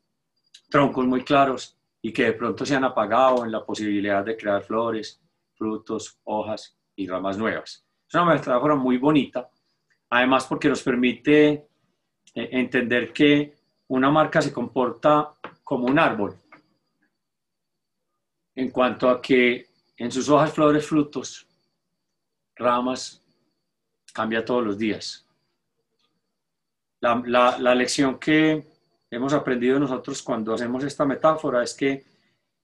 [0.69, 4.63] troncos muy claros y que de pronto se han apagado en la posibilidad de crear
[4.63, 5.21] flores,
[5.53, 7.85] frutos, hojas y ramas nuevas.
[8.07, 9.49] Es una metáfora muy bonita,
[10.09, 11.67] además porque nos permite eh,
[12.33, 13.53] entender que
[13.87, 16.37] una marca se comporta como un árbol,
[18.55, 21.47] en cuanto a que en sus hojas, flores, frutos,
[22.55, 23.23] ramas,
[24.13, 25.27] cambia todos los días.
[27.01, 28.67] La, la, la, lección que
[29.11, 32.05] hemos aprendido nosotros cuando hacemos esta metáfora es que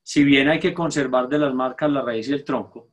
[0.04, 2.90] si bien hay que conservar de las marcas la raíz y el tronco,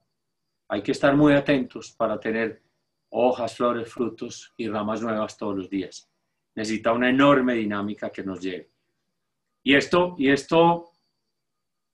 [0.68, 2.62] hay que estar muy atentos para tener
[3.11, 6.11] hojas, flores, frutos y ramas nuevas todos los días.
[6.55, 8.70] Necesita una enorme dinámica que nos lleve.
[9.62, 10.92] Y esto, y esto,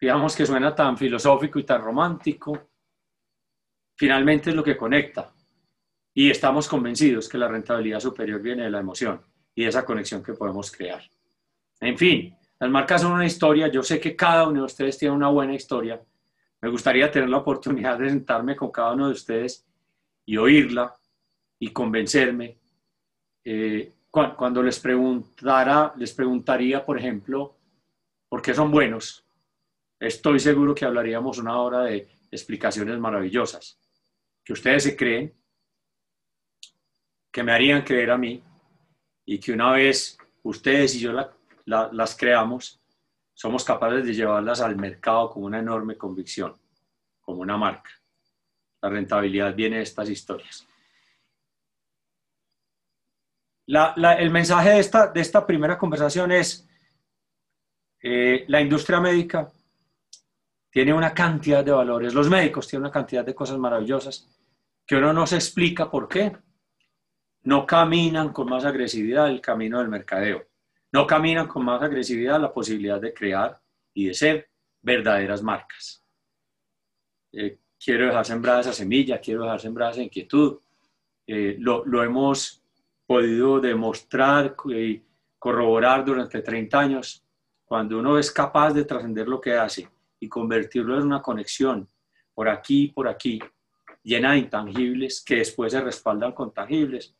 [0.05, 2.69] digamos que suena tan filosófico y tan romántico,
[3.97, 5.33] finalmente es lo que conecta.
[6.15, 9.21] Y estamos convencidos que la rentabilidad superior viene de la emoción
[9.55, 11.03] y de esa conexión que podemos crear.
[11.81, 13.69] En fin, las marcas son una historia.
[13.69, 16.01] Yo sé que cada uno de ustedes tiene una buena historia
[16.65, 19.67] me gustaría tener la oportunidad de sentarme con cada uno de ustedes
[20.25, 20.97] y oírla
[21.59, 22.57] y convencerme.
[23.45, 27.55] Eh, cuando les preguntara, les preguntaría, por ejemplo,
[28.31, 29.24] ¿por qué son buenos?
[29.99, 33.79] Estoy seguro que hablaríamos una hora de explicaciones maravillosas,
[34.45, 35.35] que ustedes se creen,
[37.31, 38.43] que me harían creer a mí
[39.25, 41.13] y que una vez ustedes y yo
[41.65, 42.81] las creamos,
[43.33, 46.55] somos capaces de llevarlas al mercado con una enorme convicción,
[47.21, 47.91] como una marca.
[48.83, 50.67] La rentabilidad viene de estas historias.
[53.67, 56.69] el mensaje de esta, de esta primera conversación es,
[58.03, 59.51] eh, la industria médica
[60.75, 64.29] tiene una cantidad de valores, los médicos tienen una cantidad de cosas maravillosas
[64.87, 66.37] que uno no se explica por qué.
[67.45, 70.47] No caminan con más agresividad el camino del mercadeo
[70.95, 73.61] no caminan con más agresividad la posibilidad de crear
[73.93, 74.49] y de ser
[74.81, 76.05] verdaderas marcas.
[77.33, 80.61] Eh, quiero dejar sembrada esa semilla, quiero dejar sembrada esa inquietud.
[81.27, 82.63] Eh, lo, lo, hemos
[83.07, 85.03] podido demostrar y
[85.37, 87.25] corroborar durante 30 años
[87.65, 89.89] cuando uno es capaz de trascender lo que hace
[90.25, 91.87] y convertirlo en una conexión
[92.33, 93.39] por aquí, por aquí,
[94.03, 97.15] llena de intangibles que después se respaldan con tangibles,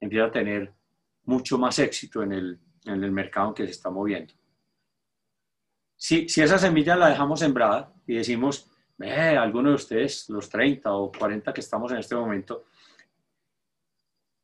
[0.00, 0.72] empieza a tener
[1.24, 4.34] mucho más éxito en el, en el mercado en que se está moviendo.
[5.96, 8.68] Si, si esa semilla la dejamos sembrada y decimos,
[8.98, 12.64] eh, alguno de ustedes, los 30 o 40 que estamos en este momento,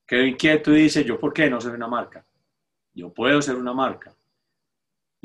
[0.06, 2.24] quedó inquieto y dice, ¿yo por qué no soy una marca?
[2.92, 4.14] Yo puedo ser una marca.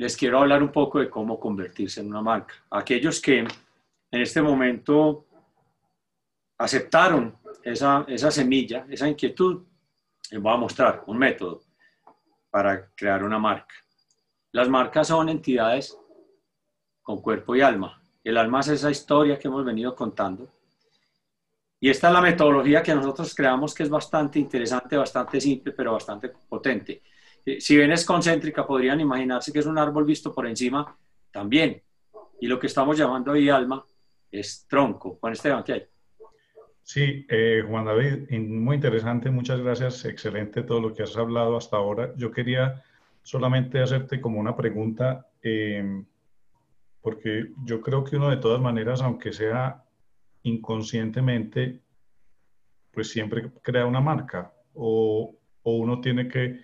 [0.00, 2.54] Les quiero hablar un poco de cómo convertirse en una marca.
[2.70, 3.48] Aquellos que en
[4.10, 5.26] este momento
[6.56, 9.62] aceptaron esa, semilla, esa inquietud,
[10.30, 11.60] les voy a mostrar un método
[12.48, 13.74] para crear una marca.
[14.52, 15.94] Las marcas son entidades
[17.02, 18.02] con cuerpo y alma.
[18.24, 20.48] El alma es esa historia que hemos venido contando.
[21.78, 25.92] Y esta es la metodología que nosotros creamos que es bastante interesante, bastante simple, pero
[25.92, 27.02] bastante potente.
[27.44, 30.96] Eh, si bien es concéntrica, podrían imaginarse que es un árbol visto por encima
[31.30, 31.82] también.
[32.40, 33.84] Y lo que estamos llamando hoy alma
[34.30, 35.18] es tronco.
[35.20, 35.86] Juan Esteban, ¿qué hay?
[36.82, 41.76] Sí, eh, Juan David, muy interesante, muchas gracias, excelente todo lo que has hablado hasta
[41.76, 42.12] ahora.
[42.16, 42.82] Yo quería
[43.22, 46.02] solamente hacerte como una pregunta, eh,
[47.00, 49.84] porque yo creo que uno de todas maneras, aunque sea
[50.42, 51.80] inconscientemente,
[52.92, 56.60] pues siempre crea una marca o, o uno tiene que,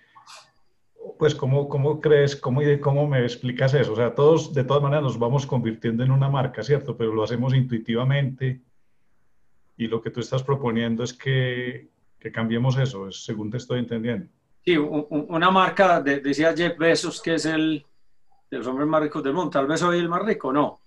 [1.17, 3.93] pues ¿cómo, cómo crees, cómo, cómo me explicas eso?
[3.93, 6.97] O sea, todos de todas maneras nos vamos convirtiendo en una marca, ¿cierto?
[6.97, 8.61] Pero lo hacemos intuitivamente
[9.77, 11.89] y lo que tú estás proponiendo es que,
[12.19, 14.27] que cambiemos eso, según te estoy entendiendo.
[14.65, 17.85] Sí, una marca, decía Jeff Bezos, que es el
[18.49, 19.49] de los hombres más ricos del mundo.
[19.49, 20.81] Tal vez soy el más rico, ¿no?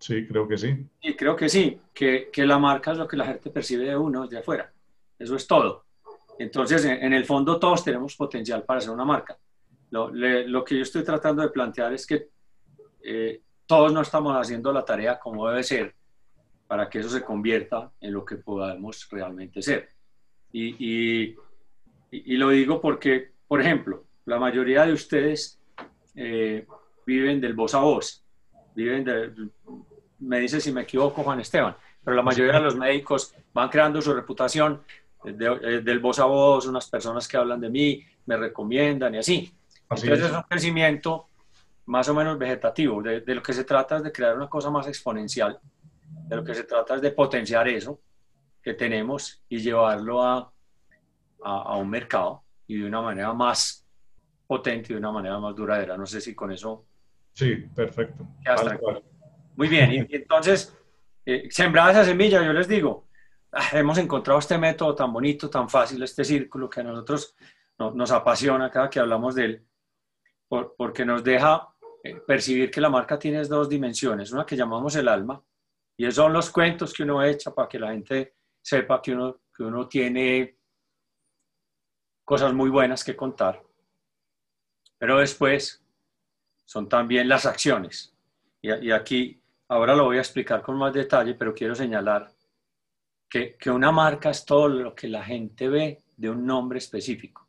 [0.00, 0.86] Sí, creo que sí.
[1.02, 3.96] Sí, creo que sí, que, que la marca es lo que la gente percibe de
[3.96, 4.72] uno de afuera.
[5.18, 5.84] Eso es todo.
[6.38, 9.36] Entonces, en, el fondo todos tenemos potencial para ser una marca.
[9.90, 12.28] Lo, lo que yo estoy tratando de plantear es que
[13.02, 15.94] eh, todos no estamos haciendo la tarea como debe ser
[16.66, 19.88] para que eso se convierta en lo que podamos realmente ser.
[20.52, 21.36] Y, y,
[22.10, 25.58] y lo digo porque, por ejemplo, la mayoría de ustedes
[26.14, 26.66] eh,
[27.06, 28.22] viven del voz a voz,
[28.74, 29.32] viven de,
[30.18, 31.74] me dice si me equivoco Juan Esteban,
[32.04, 34.82] pero la mayoría de los médicos van creando su reputación
[35.24, 39.52] eh, del voz a voz, unas personas que hablan de mí, me recomiendan y así.
[39.82, 40.32] Entonces es.
[40.32, 41.26] un crecimiento
[41.86, 43.02] más o menos vegetativo.
[43.02, 45.58] De, de, lo que se trata es de crear una cosa más exponencial
[46.28, 48.00] de lo que se trata es de potenciar eso
[48.62, 50.52] que tenemos y llevarlo a,
[51.42, 53.86] a, un mercado y de una manera más
[54.46, 55.96] potente y de una manera más duradera.
[55.96, 56.84] No sé si con eso...
[57.32, 58.26] Sí, perfecto.
[59.56, 60.76] Muy bien, y, entonces,
[61.24, 63.07] eh, sembrada esa semilla, yo les digo,
[63.72, 67.34] hemos encontrado este método tan bonito, tan fácil, este círculo que a nosotros
[67.78, 69.66] nos apasiona cada que hablamos de él,
[70.48, 71.68] porque nos deja
[72.02, 75.42] eh, percibir que la marca tiene dos dimensiones, una que llamamos el alma,
[75.96, 79.62] y son los cuentos que uno echa para que la gente sepa que uno, que
[79.62, 80.58] uno tiene
[82.24, 83.62] cosas muy buenas que contar.
[84.98, 85.84] Pero después
[86.64, 88.14] son también las acciones.
[88.60, 92.30] Y, aquí, ahora lo voy a explicar con más detalle, pero quiero señalar
[93.28, 97.46] que, que una marca es todo lo que la gente ve de un nombre específico,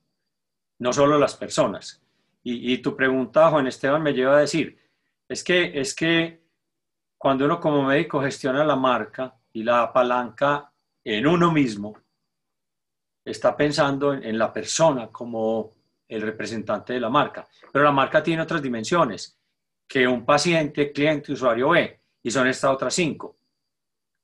[0.80, 2.02] no solo las personas.
[2.44, 4.78] Y, y tu pregunta, Juan Esteban, me lleva a decir,
[5.28, 6.42] es que, es que
[7.18, 10.72] cuando uno como médico gestiona la marca y la apalanca
[11.04, 11.96] en uno mismo,
[13.24, 15.72] está pensando en, la persona como
[16.08, 17.48] el representante de la marca.
[17.72, 19.38] Pero la marca tiene otras dimensiones
[19.88, 23.38] que un paciente, cliente, usuario ve, y son estas otras cinco.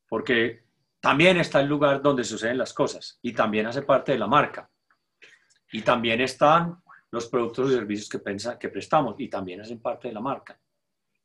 [0.08, 0.65] Porque
[1.06, 4.68] también está el lugar donde suceden las cosas y también hace parte de la marca.
[5.72, 10.20] Y también están los productos y servicios que, prestamos y también hacen parte de la
[10.20, 10.60] marca.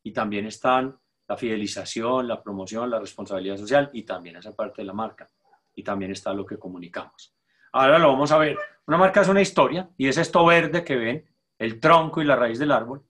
[0.02, 4.86] Y también están la fidelización, la promoción, la responsabilidad social y también esa parte de
[4.86, 5.26] la marca.
[5.74, 7.34] Y también está lo que comunicamos.
[7.72, 8.58] Ahora lo vamos a ver.
[8.86, 11.24] Una marca es una historia y es esto verde que ven,
[11.58, 13.02] el tronco y la raíz del árbol.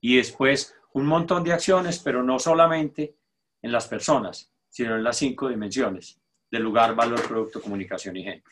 [0.00, 3.14] Y después un montón de acciones, pero no solamente
[3.62, 8.48] en las personas, sino en las cinco dimensiones del lugar, valor, producto, comunicación y gente.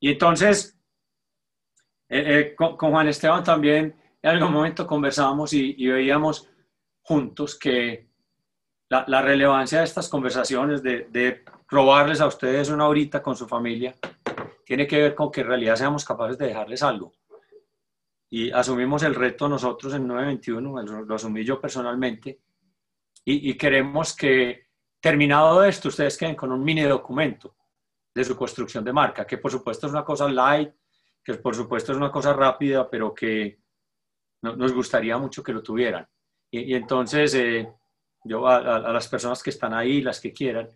[0.00, 0.74] Y entonces,
[2.08, 6.48] eh, eh, con, Juan Esteban también en algún momento conversábamos y, y veíamos
[7.02, 8.08] juntos que
[8.88, 13.94] la, relevancia de estas conversaciones, de, de, robarles a ustedes una horita con su familia,
[14.64, 17.12] tiene que ver con que en realidad seamos capaces de dejarles algo.
[18.30, 22.40] Y asumimos el reto nosotros en 921, lo asumí yo personalmente,
[23.26, 24.63] y, y queremos que
[25.04, 27.54] terminado esto ustedes queden con un mini documento
[28.14, 30.72] de su construcción de marca, que por supuesto es una cosa light,
[31.22, 33.60] que por supuesto es una cosa rápida, pero que
[34.40, 36.08] nos gustaría mucho que lo tuvieran.
[36.50, 37.70] Y, entonces, eh,
[38.24, 40.70] yo a, las personas que están ahí, las que quieran,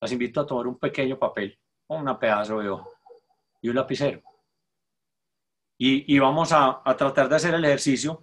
[0.00, 2.88] las invito a tomar un pequeño papel, o una pedazo de hoja
[3.60, 4.22] y un lapicero.
[5.76, 8.22] Y, vamos a, a, tratar de hacer el ejercicio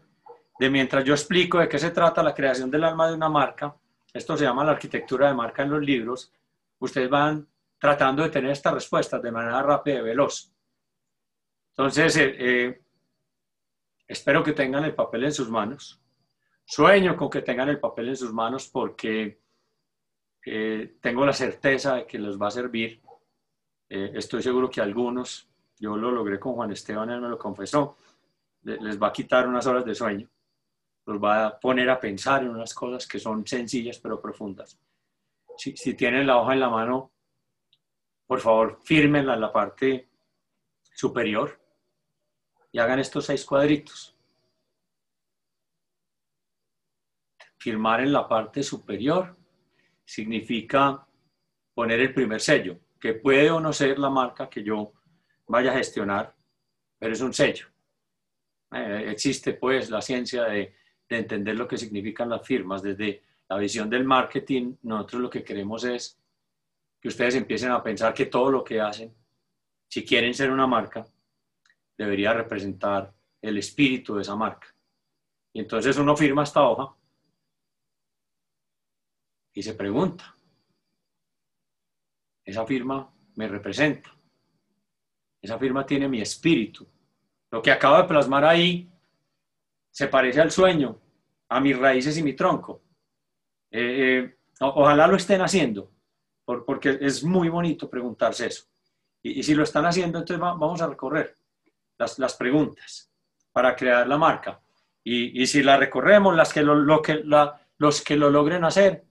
[0.58, 3.76] de mientras yo explico de qué se trata la creación del alma de una marca,
[4.14, 6.34] esto se llama la arquitectura de marca en los libros,
[6.80, 7.48] ustedes van
[7.78, 10.54] tratando de tener estas respuestas de manera rápida y veloz.
[11.70, 12.82] Entonces, eh, eh,
[14.08, 16.00] espero que tengan el papel en sus manos.
[16.66, 19.40] Sueño con que tengan el papel en sus manos porque
[20.46, 23.02] eh, tengo la certeza de que les va a servir.
[23.90, 27.98] estoy seguro que algunos, yo lo logré con Juan Esteban, él me lo confesó,
[28.64, 30.30] les va a quitar unas horas de sueño,
[31.12, 34.80] los va a poner a pensar en unas cosas que son sencillas pero profundas.
[35.58, 37.12] Si, si tienen la hoja en la mano,
[38.26, 40.10] por favor, fírmenla en la parte
[40.94, 41.60] superior
[42.72, 44.16] y hagan estos seis cuadritos.
[47.58, 49.38] Firmar en la parte superior
[50.06, 51.06] significa
[51.74, 54.94] poner el primer sello, que puede o no ser la marca que yo
[55.48, 56.36] vaya a gestionar,
[56.98, 57.68] pero es un sello.
[58.72, 60.74] Eh, existe pues la ciencia de,
[61.16, 62.82] de entender lo que significan las firmas.
[62.82, 66.18] Desde la visión del marketing, nosotros lo que queremos es
[67.00, 69.14] que ustedes empiecen a pensar que todo lo que hacen,
[69.90, 71.06] si quieren ser una marca,
[71.98, 74.68] debería representar el espíritu de esa marca.
[75.54, 76.96] Y entonces uno firma esta hoja
[79.54, 80.34] y se pregunta,
[82.46, 84.10] esa firma me representa,
[85.42, 86.88] esa firma tiene mi espíritu.
[87.50, 88.91] Lo que acabo de plasmar ahí
[89.92, 90.98] se parece al sueño,
[91.50, 92.82] a mis raíces y mi tronco.
[93.70, 95.92] Eh, eh, ojalá lo estén haciendo
[96.66, 98.66] porque es muy bonito preguntarse eso.
[99.24, 101.36] Y, si lo están haciendo, entonces vamos a recorrer
[101.98, 103.12] las, preguntas
[103.52, 104.60] para crear la marca.
[105.04, 107.24] Y, si la recorremos, las que lo, que
[107.78, 109.06] los que lo logren hacer,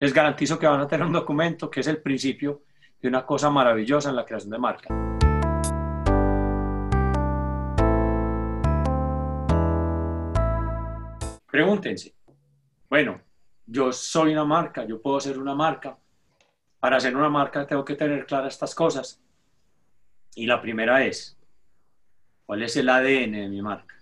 [0.00, 2.62] les garantizo que van a tener un documento que es el principio
[3.00, 5.05] de una cosa maravillosa en la creación de marca.
[11.56, 12.14] Pregúntense,
[12.90, 13.18] bueno,
[13.64, 15.96] yo soy una marca, yo puedo ser una marca,
[16.78, 19.22] para hacer una marca tengo que tener claras estas cosas.
[20.34, 21.40] Y la primera es,
[22.44, 23.96] ¿cuál es el ADN de mi marca?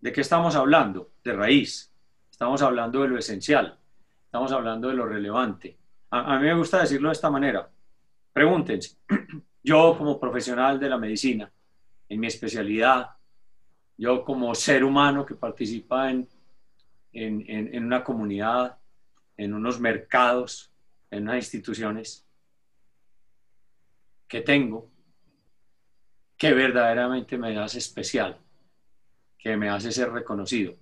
[0.00, 1.10] ¿De qué estamos hablando?
[1.22, 1.92] De raíz.
[2.30, 3.78] Estamos hablando de lo esencial.
[4.24, 5.76] Estamos hablando de lo relevante.
[6.08, 7.68] A, mí me gusta decirlo de esta manera.
[8.32, 8.96] Pregúntense,
[9.62, 11.52] yo como profesional de la medicina,
[12.08, 13.10] en mi especialidad,
[13.98, 16.26] yo como ser humano que participa en,
[17.12, 18.78] en una comunidad,
[19.36, 20.72] en unos mercados,
[21.10, 22.26] en unas instituciones
[24.28, 24.90] que tengo
[26.36, 28.38] que verdaderamente me hace especial,
[29.38, 30.74] que me hace ser reconocido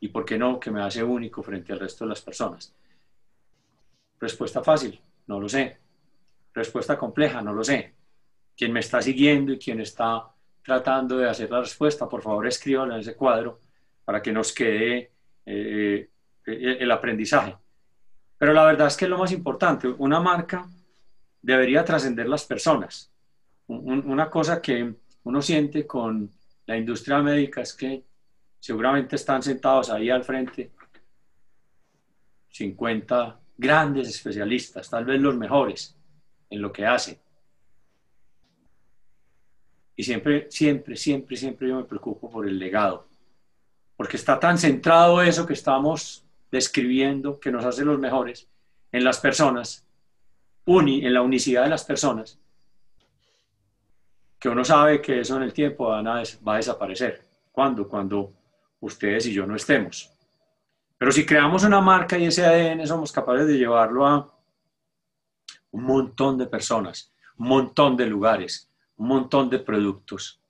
[0.00, 2.74] y, ¿por qué no?, que me hace único frente al resto de las personas.
[4.20, 5.78] Respuesta fácil, no lo sé.
[6.54, 7.94] Respuesta compleja, no lo sé.
[8.56, 10.28] Quien me está siguiendo y quien está
[10.62, 13.58] tratando de hacer la respuesta, por favor escríbanlo en ese cuadro
[14.08, 15.12] para que nos quede
[15.44, 16.08] eh,
[16.46, 17.54] eh, el aprendizaje.
[18.38, 19.86] Pero la verdad es que es lo más importante.
[19.86, 20.66] Una marca
[21.42, 23.12] debería trascender las personas.
[23.66, 24.94] una cosa que
[25.24, 26.30] uno siente con
[26.64, 28.02] la industria médica es que
[28.58, 30.70] seguramente están sentados ahí al frente
[32.48, 35.94] 50 grandes especialistas, tal vez los mejores
[36.48, 37.18] en lo que hacen.
[39.94, 43.07] Y siempre, siempre, siempre, siempre yo me preocupo por el legado,
[43.98, 48.48] porque está tan centrado eso que estamos describiendo que nos hace los mejores
[48.92, 49.84] en las personas,
[50.66, 52.38] uni, en la unicidad de las personas,
[54.38, 57.24] que uno sabe que eso en el tiempo va a, desaparecer.
[57.50, 57.88] ¿Cuándo?
[57.88, 58.32] Cuando
[58.78, 60.14] ustedes y yo no estemos.
[60.96, 64.32] Pero si creamos una marca y ese ADN somos capaces de llevarlo a
[65.72, 70.40] un montón de personas, un montón de lugares, un montón de productos,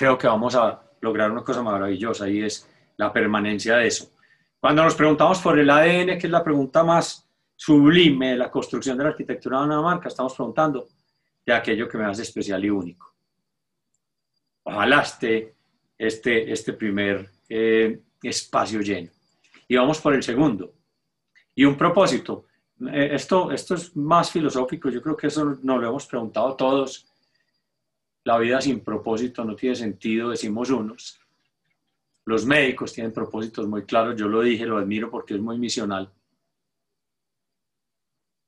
[0.00, 4.10] creo que vamos a lograr una cosa maravillosa y es la permanencia de eso.
[4.58, 8.96] Cuando nos preguntamos por el ADN, que es la pregunta más sublime de la construcción
[8.96, 10.88] de la arquitectura de una marca, estamos preguntando
[11.44, 13.14] de aquello que me hace especial y único.
[14.62, 15.54] Ojalá esté
[15.98, 19.10] este, este primer eh, espacio lleno.
[19.68, 20.72] Y vamos por el segundo.
[21.54, 22.46] Y un propósito.
[22.90, 27.06] Eh, esto, esto es más filosófico, yo creo que eso nos lo hemos preguntado todos.
[28.24, 31.20] La vida sin propósito no tiene sentido, decimos unos.
[32.26, 36.12] Los médicos tienen propósitos muy claros, yo lo dije, lo admiro porque es muy misional.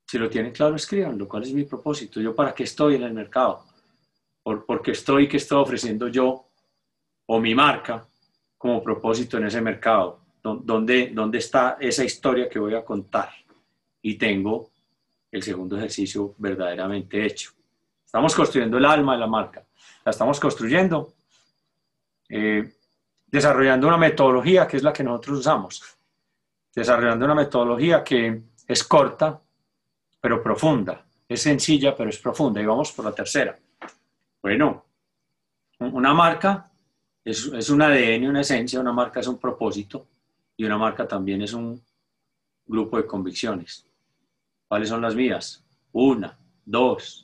[0.07, 1.27] Si lo tienen claro, escríbanlo.
[1.27, 2.21] ¿Cuál es mi propósito?
[2.21, 3.65] ¿Yo para qué estoy en el mercado?
[4.43, 6.45] por, porque estoy, que estoy ofreciendo yo
[7.25, 8.05] o mi marca
[8.57, 13.29] como propósito en ese mercado, ¿Dónde, dónde está esa historia que voy a contar.
[14.01, 14.71] Y tengo
[15.31, 17.51] el segundo ejercicio verdaderamente hecho.
[18.13, 19.65] Estamos construyendo el alma de la marca.
[20.05, 21.15] La estamos construyendo
[22.29, 22.71] eh,
[23.25, 25.81] desarrollando una metodología que es la que nosotros usamos.
[26.75, 29.41] Desarrollando una metodología que es corta,
[30.21, 31.03] pero profunda.
[31.27, 32.61] Es sencilla, pero es profunda.
[32.61, 33.57] Y vamos por la tercera.
[34.43, 34.85] Bueno,
[35.79, 36.69] una marca
[37.25, 40.05] es, es un ADN, una esencia, una marca es un propósito
[40.55, 41.81] y una marca también es un
[42.67, 43.87] grupo de convicciones.
[44.67, 45.63] ¿Cuáles son las mías?
[45.93, 47.22] Una, dos,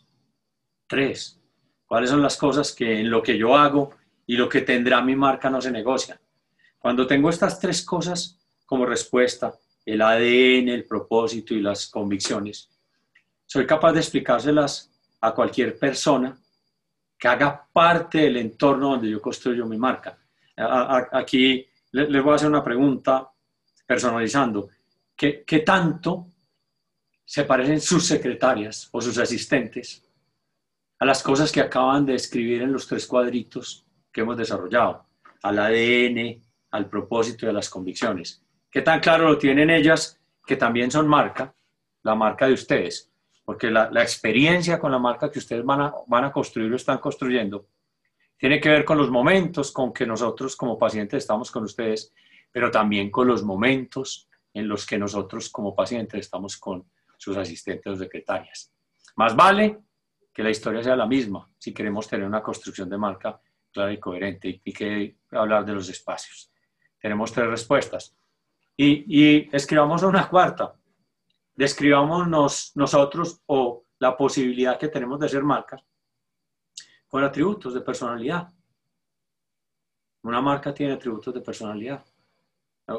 [0.89, 1.39] tres.
[1.85, 3.91] ¿Cuáles son las cosas que en lo que yo hago
[4.25, 6.19] y lo que tendrá mi marca no se negocia?
[6.77, 9.53] Cuando tengo estas tres cosas como respuesta,
[9.85, 12.69] el ADN, el propósito y las convicciones,
[13.45, 16.37] soy capaz de explicárselas a cualquier persona
[17.17, 20.17] que haga parte del entorno donde yo construyo mi marca.
[21.11, 23.29] Aquí les voy a hacer una pregunta
[23.85, 24.69] personalizando.
[25.15, 26.27] ¿Qué, ¿Qué, tanto
[27.25, 30.03] se parecen sus secretarias o sus asistentes
[30.99, 35.05] a las cosas que acaban de escribir en los tres cuadritos que hemos desarrollado?
[35.41, 36.41] Al ADN,
[36.71, 38.43] al propósito y a las convicciones.
[38.69, 41.53] ¿Qué tan claro lo tienen ellas que también son marca,
[42.03, 43.09] la marca de ustedes?
[43.49, 46.99] porque la, experiencia con la marca que ustedes van a, van a construir o están
[46.99, 47.65] construyendo
[48.37, 52.13] tiene que ver con los momentos con que nosotros como pacientes estamos con ustedes,
[52.51, 56.85] pero también con los momentos en los que nosotros como pacientes estamos con
[57.17, 58.71] sus asistentes o secretarias.
[59.15, 59.79] Más vale
[60.39, 63.41] que la historia sea la misma si queremos tener una construcción de marca
[63.73, 66.49] clara y coherente y, que hablar de los espacios.
[66.97, 68.15] Tenemos tres respuestas.
[68.77, 70.73] Y, y escribamos una cuarta
[71.53, 75.77] describámonos nosotros o la posibilidad que tenemos de ser marca
[77.09, 78.47] con atributos de personalidad.
[80.23, 82.01] Una marca tiene atributos de personalidad.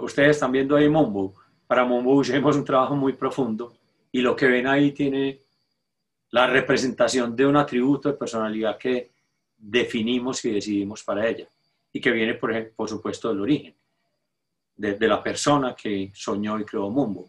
[0.02, 1.32] Ustedes están viendo ahí Mumbo.
[1.66, 3.72] Para Mumbo hicimos un trabajo muy profundo
[4.12, 5.40] y lo que ven ahí tiene
[6.30, 9.12] la representación de un atributo de personalidad que
[9.56, 11.48] definimos y decidimos para ella
[11.92, 13.74] y que viene, por, por supuesto, del origen,
[14.76, 17.28] de, la persona que soñó y creó Mumbo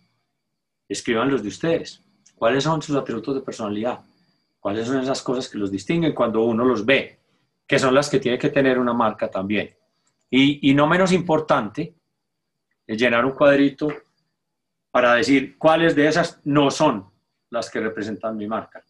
[0.88, 2.02] escriban los de ustedes.
[2.36, 4.02] ¿Cuáles son sus atributos de personalidad?
[4.60, 7.20] ¿Cuáles son esas cosas que los distinguen cuando uno los ve?
[7.66, 9.76] Que son las que tiene que tener una marca también.
[10.30, 11.94] Y, no menos importante,
[12.88, 13.90] es llenar un cuadrito
[14.90, 17.10] para decir cuáles de esas no son
[17.50, 18.82] las que representan mi marca.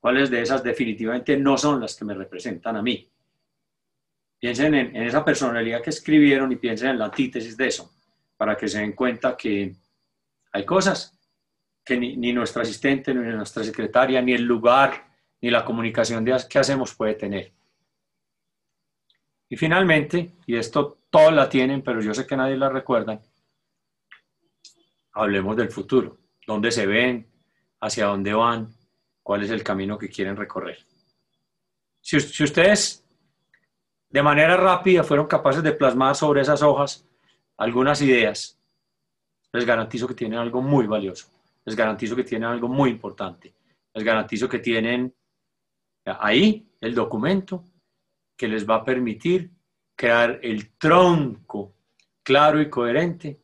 [0.00, 3.08] Cuáles de esas definitivamente no son las que me representan a mí.
[4.38, 7.92] Piensen en, en esa personalidad que escribieron y piensen en la antítesis de eso,
[8.36, 9.74] para que se den cuenta que
[10.52, 11.16] hay cosas
[11.84, 15.08] que ni, nuestro asistente, ni nuestra secretaria, ni el lugar,
[15.40, 17.52] ni la comunicación que hacemos puede tener.
[19.48, 23.20] Y finalmente, y esto todos la tienen, pero yo sé que nadie la recuerda,
[25.12, 26.18] hablemos del futuro.
[26.46, 27.26] ¿Dónde se ven?
[27.80, 28.72] ¿Hacia dónde van?
[29.22, 30.78] ¿Cuál es el camino que quieren recorrer?
[32.00, 33.04] Si, ustedes
[34.08, 37.06] de manera rápida fueron capaces de plasmar sobre esas hojas
[37.56, 38.58] algunas ideas,
[39.52, 41.30] les garantizo que tienen algo muy valioso
[41.64, 43.54] les garantizo que tienen algo muy importante.
[43.94, 45.14] Les garantizo que tienen
[46.04, 47.64] ahí el documento
[48.36, 49.50] que les va a permitir
[49.94, 51.74] crear el tronco
[52.22, 53.40] claro y coherente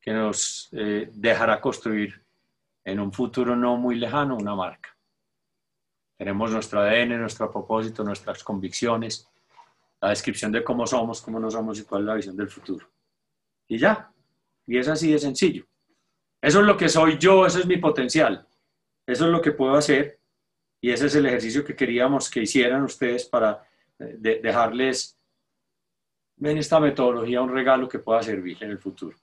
[0.00, 2.24] que nos eh, dejará construir
[2.88, 4.96] en un futuro no muy lejano una marca.
[6.16, 9.28] Tenemos nuestro ADN, nuestro propósito, nuestras convicciones,
[10.00, 12.88] la descripción de cómo somos, cómo no somos y cuál es la visión del futuro.
[13.68, 14.10] Y ya,
[14.66, 15.66] y es así de sencillo.
[16.40, 18.46] Eso es lo que soy yo, eso es mi potencial.
[19.06, 20.18] Eso es lo que puedo hacer
[20.80, 23.66] y ese es el ejercicio que queríamos que hicieran ustedes para
[23.98, 25.18] eh, dejarles
[26.40, 29.16] en esta metodología un regalo que pueda servir en el futuro.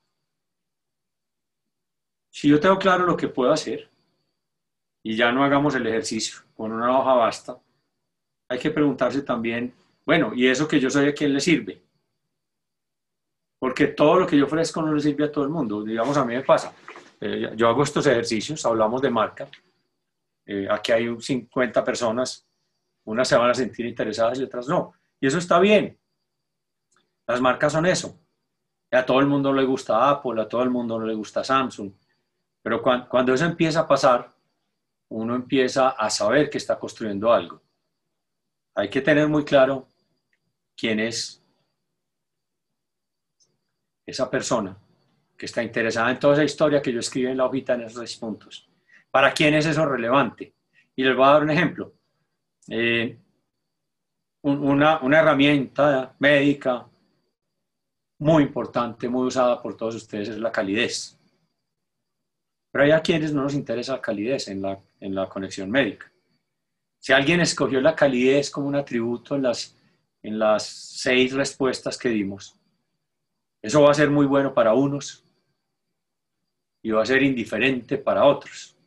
[2.36, 3.90] Si yo tengo claro lo que puedo hacer
[5.02, 7.58] y ya no hagamos el ejercicio con una hoja basta,
[8.50, 9.74] hay que preguntarse también,
[10.06, 11.82] bueno, ¿y eso que yo soy a quién le sirve?
[13.58, 15.82] Porque todo lo que yo ofrezco no le sirve a todo el mundo.
[15.82, 16.74] Digamos, a mí me pasa
[17.22, 19.48] eh, yo hago estos ejercicios, hablamos de marca.
[20.46, 22.46] Eh, aquí hay 50 personas,
[23.06, 24.92] unas se van a sentir interesadas y otras no.
[25.22, 25.98] Y eso está bien.
[27.28, 28.20] Las marcas son eso.
[28.92, 31.94] A todo el mundo le gusta Apple, a todo el mundo le gusta Samsung.
[32.66, 34.34] Pero cuando, eso empieza a pasar,
[35.10, 37.62] uno empieza a saber que está construyendo algo.
[38.74, 39.88] Hay que tener muy claro
[40.76, 41.44] quién es
[44.04, 44.76] esa persona
[45.38, 48.00] que está interesada en toda esa historia que yo escribí en la hojita en esos
[48.00, 48.68] seis puntos.
[49.12, 50.56] ¿Para quién es eso relevante?
[50.96, 51.94] Y les voy a dar un ejemplo.
[52.68, 53.16] Eh,
[54.42, 56.88] una herramienta médica
[58.18, 61.16] muy importante, muy usada por todos ustedes, es la calidez.
[62.76, 66.12] Pero hay a quienes no nos interesa la calidez en la, en la conexión médica.
[67.00, 69.78] Si alguien escogió la calidez como un atributo en las,
[70.22, 72.60] en las seis respuestas que dimos,
[73.62, 75.24] eso va a ser muy bueno para unos
[76.84, 78.78] y va a ser indiferente para otros.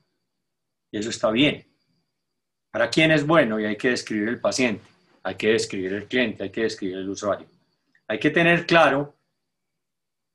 [0.92, 1.66] Y eso está bien.
[2.70, 3.58] ¿Para quién es bueno?
[3.58, 4.84] Y hay que describir el paciente,
[5.22, 7.48] hay que describir el cliente, hay que describir el usuario.
[8.06, 9.16] Hay que tener claro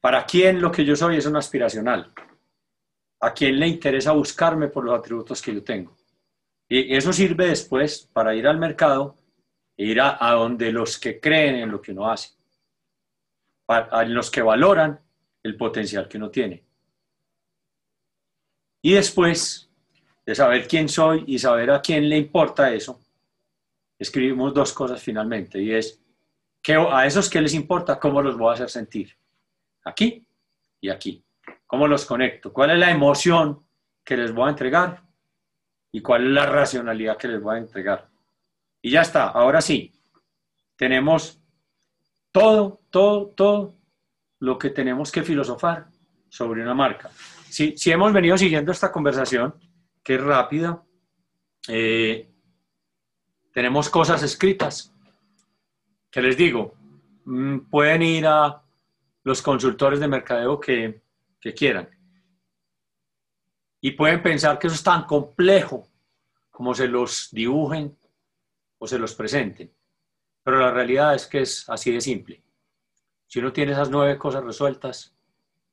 [0.01, 2.11] para quién lo que yo soy es un aspiracional.
[3.23, 5.95] A quién le interesa buscarme por los atributos que yo tengo.
[6.67, 9.15] Y eso sirve después para ir al mercado
[9.77, 12.33] e ir a, donde los que creen en lo que uno hace,
[13.67, 14.99] a los que valoran
[15.41, 16.63] el potencial que uno tiene.
[18.81, 19.69] Y después
[20.25, 22.99] de saber quién soy y saber a quién le importa eso,
[23.97, 26.01] escribimos dos cosas finalmente, y es
[26.61, 29.15] que a esos que les importa, ¿cómo los voy a hacer sentir?
[29.85, 30.25] Aquí
[30.81, 31.23] y aquí.
[31.73, 32.53] ¿Cómo los conecto?
[32.53, 33.65] ¿Cuál es la emoción
[34.03, 35.01] que les voy a entregar?
[35.91, 38.11] ¿Y cuál es la racionalidad que les voy a entregar?
[38.79, 39.91] Y ya está, ahora sí,
[40.75, 41.41] tenemos
[42.31, 43.73] todo, todo, todo
[44.37, 45.87] lo que tenemos que filosofar
[46.29, 47.09] sobre una marca.
[47.49, 49.55] Si, si hemos venido siguiendo esta conversación,
[50.03, 50.83] que es rápida.
[51.67, 52.29] Eh,
[53.51, 54.93] tenemos cosas escritas.
[56.11, 56.75] que les digo?
[57.25, 58.61] Mm, pueden ir a
[59.23, 61.02] los consultores de mercadeo que,
[61.43, 61.89] que quieran.
[63.81, 65.89] Y pueden pensar que eso es tan complejo
[66.49, 67.97] como se los dibujen
[68.77, 69.71] o se los presenten.
[70.41, 72.41] Pero la realidad es que es así de simple.
[73.27, 75.13] Si uno tiene esas nueve cosas resueltas,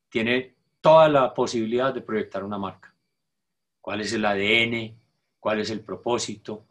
[0.09, 2.93] tiene toda la posibilidad de proyectar una marca
[3.81, 5.01] cuál es el ADN,
[5.39, 6.67] cuál es el propósito,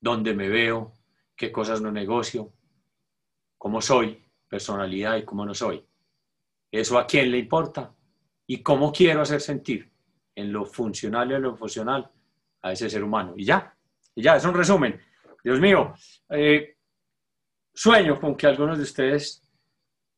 [0.00, 0.92] dónde me veo,
[1.34, 2.52] qué cosas no negocio,
[3.56, 5.84] cómo soy, personalidad y cómo no soy.
[6.70, 7.94] Eso a quién le importa
[8.50, 9.90] y cómo quiero hacer sentir
[10.34, 12.10] en lo funcional y en lo funcional
[12.62, 13.34] a ese ser humano.
[13.36, 13.74] Y ya,
[14.16, 15.00] ya, es un resumen.
[15.42, 15.94] Dios mío,
[16.28, 16.76] eh,
[17.72, 19.42] sueño con que algunos de ustedes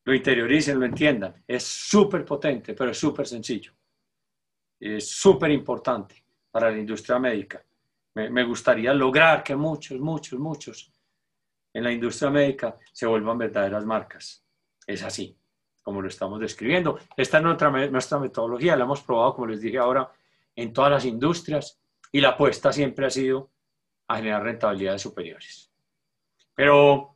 [0.05, 1.43] lo interioricen, lo entiendan.
[1.47, 3.73] Es súper potente, pero es súper sencillo
[4.83, 7.63] es súper importante para la industria médica.
[8.15, 10.91] Me, gustaría lograr que muchos, muchos, muchos
[11.73, 14.45] en la industria médica se vuelvan verdaderas marcas.
[14.85, 15.35] Es así,
[15.83, 16.97] como lo estamos describiendo.
[17.15, 20.09] Esta es nuestra, nuestra metodología, la hemos probado, como les dije ahora,
[20.55, 21.79] en todas las industrias
[22.11, 23.51] y la apuesta siempre ha sido
[24.07, 25.71] a generar rentabilidades superiores.
[26.55, 27.15] Pero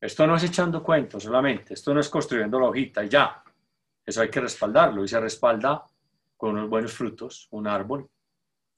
[0.00, 3.42] esto no es echando cuentos solamente, esto no es construyendo la hojita y ya.
[4.04, 5.84] Eso hay que respaldarlo y se respalda
[6.36, 8.08] con unos buenos frutos, un árbol,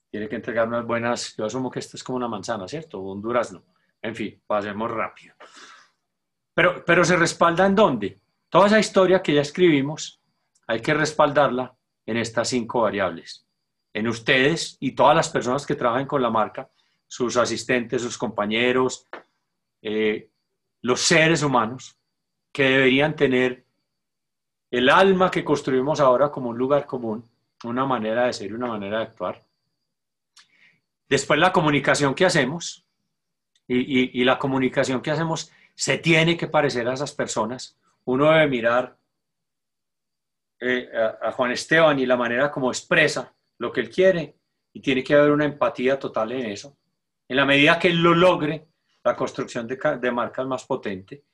[0.09, 2.99] tiene que entregar unas buenas, yo asumo que esto es como una manzana, ¿cierto?
[2.99, 3.63] O un durazno.
[4.01, 5.35] En fin, pasemos rápido.
[6.53, 8.21] Pero, pero se respalda en dónde?
[8.49, 10.21] Toda esa historia que ya escribimos,
[10.67, 11.75] hay que respaldarla
[12.05, 13.45] en estas cinco variables.
[13.93, 16.69] En ustedes y todas las personas que trabajan con la marca,
[17.07, 19.07] sus asistentes, sus compañeros,
[19.81, 20.29] eh,
[20.81, 21.97] los seres humanos
[22.51, 23.65] que deberían tener
[24.71, 27.23] el alma que construimos ahora como un lugar común
[27.63, 29.43] una manera de ser y una manera de actuar.
[31.09, 32.85] Después la comunicación que hacemos,
[33.67, 37.77] y, la comunicación que hacemos se tiene que parecer a esas personas.
[38.07, 38.97] Uno debe mirar
[40.61, 40.89] eh,
[41.21, 44.37] a, Juan Esteban y la manera como expresa lo que él quiere,
[44.71, 46.77] y tiene que haber una empatía total en eso.
[47.27, 48.69] En la medida que él lo logre,
[49.03, 51.25] la construcción de, de marcas más potente,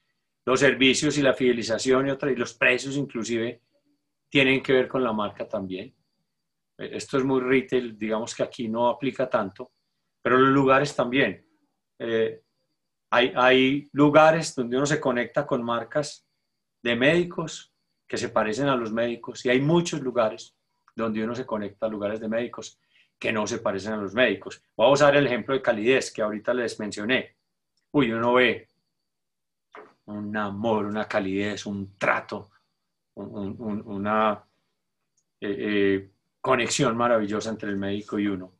[0.45, 3.61] los servicios y la fidelización y, otra, y los precios inclusive
[4.27, 5.93] tienen que ver con la marca también.
[6.75, 9.73] Esto es muy retail, digamos que aquí no aplica tanto,
[10.21, 11.45] pero los lugares también.
[11.99, 12.41] Eh,
[13.11, 16.27] hay, hay lugares donde uno se conecta con marcas
[16.83, 17.73] de médicos
[18.07, 20.55] que se parecen a los médicos y hay muchos lugares
[20.95, 22.79] donde uno se conecta a lugares de médicos
[23.17, 24.61] que no se parecen a los médicos.
[24.75, 27.37] Voy a usar el ejemplo de calidez que ahorita les mencioné.
[27.91, 28.67] Uy, uno ve
[30.05, 32.51] un amor, una calidez, un trato,
[33.15, 34.43] una
[35.39, 36.09] eh, eh,
[36.41, 38.51] conexión maravillosa entre el médico y uno.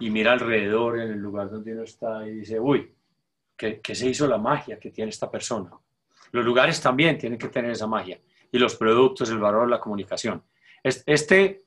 [0.00, 2.94] Y mira alrededor en el lugar donde uno está y dice, uy,
[3.56, 5.72] ¿qué, se hizo la magia que tiene esta persona?
[6.32, 8.20] Los lugares también tienen que tener esa magia.
[8.50, 10.42] Y los productos, el valor, la comunicación.
[10.82, 11.64] Este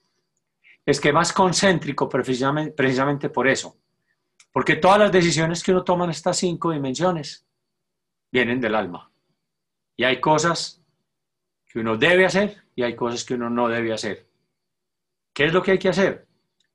[0.85, 3.77] esquema es concéntrico precisamente, precisamente por eso.
[4.51, 7.45] Porque todas las decisiones que uno toma en estas cinco dimensiones
[8.31, 9.11] vienen del alma.
[9.95, 10.83] Y hay cosas
[11.67, 14.27] que uno debe hacer y hay cosas que uno no debe hacer.
[15.33, 16.27] ¿Qué es lo que hay que hacer?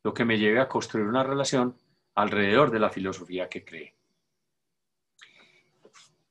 [0.03, 1.77] Lo que me lleve a construir una relación
[2.15, 3.96] alrededor de la filosofía que cree.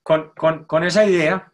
[0.06, 1.52] Con, con, con esa idea,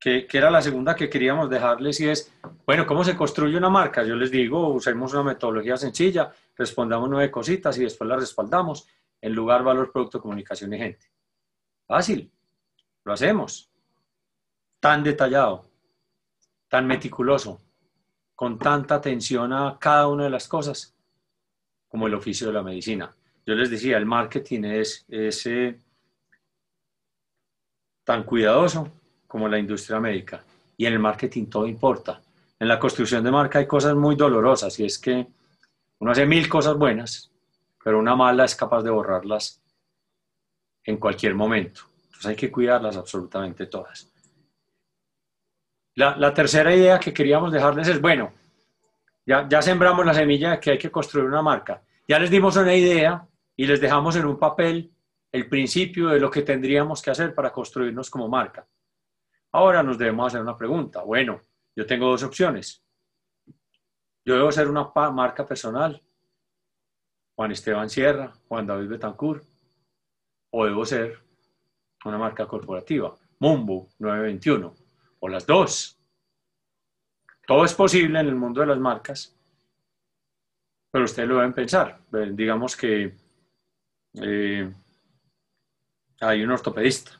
[0.00, 2.34] que, que, era la segunda que queríamos dejarles, y es,
[2.66, 4.02] bueno, ¿cómo se construye una marca?
[4.02, 8.88] Yo les digo, usemos una metodología sencilla, respondamos nueve cositas y después las respaldamos
[9.20, 11.06] en lugar, valor, producto, comunicación y gente.
[11.86, 12.28] Fácil,
[13.04, 13.70] lo hacemos.
[14.80, 15.64] Tan detallado,
[16.66, 17.60] tan meticuloso,
[18.34, 20.96] con tanta atención a cada una de las cosas,
[21.86, 23.14] como el oficio de la medicina.
[23.46, 25.83] Yo les decía, el marketing es, ese
[28.04, 28.88] tan cuidadoso
[29.26, 30.44] como la industria médica.
[30.76, 32.20] Y en el marketing todo importa.
[32.58, 35.26] En la construcción de marca hay cosas muy dolorosas y es que
[35.98, 37.30] uno hace mil cosas buenas,
[37.82, 39.62] pero una mala es capaz de borrarlas
[40.84, 41.82] en cualquier momento.
[42.04, 44.10] Entonces hay que cuidarlas absolutamente todas.
[45.96, 48.32] La, tercera idea que queríamos dejarles es, bueno,
[49.24, 51.82] ya, ya sembramos la semilla de que hay que construir una marca.
[52.08, 53.26] Ya les dimos una idea
[53.56, 54.90] y les dejamos en un papel
[55.34, 58.64] el principio de lo que tendríamos que hacer para construirnos como marca.
[59.50, 61.02] Ahora nos debemos hacer una pregunta.
[61.02, 61.40] Bueno,
[61.74, 62.84] yo tengo dos opciones.
[64.24, 66.00] Yo debo ser una marca personal,
[67.34, 69.44] Juan Esteban Sierra, Juan David Betancourt,
[70.50, 71.18] o debo ser
[72.04, 74.72] una marca corporativa, Mumbo 921,
[75.18, 75.98] o las dos.
[77.44, 79.36] Todo es posible en el mundo de las marcas,
[80.92, 81.98] pero ustedes lo deben pensar.
[82.36, 83.16] Digamos que
[84.22, 84.72] eh,
[86.28, 87.12] hay un ortopedista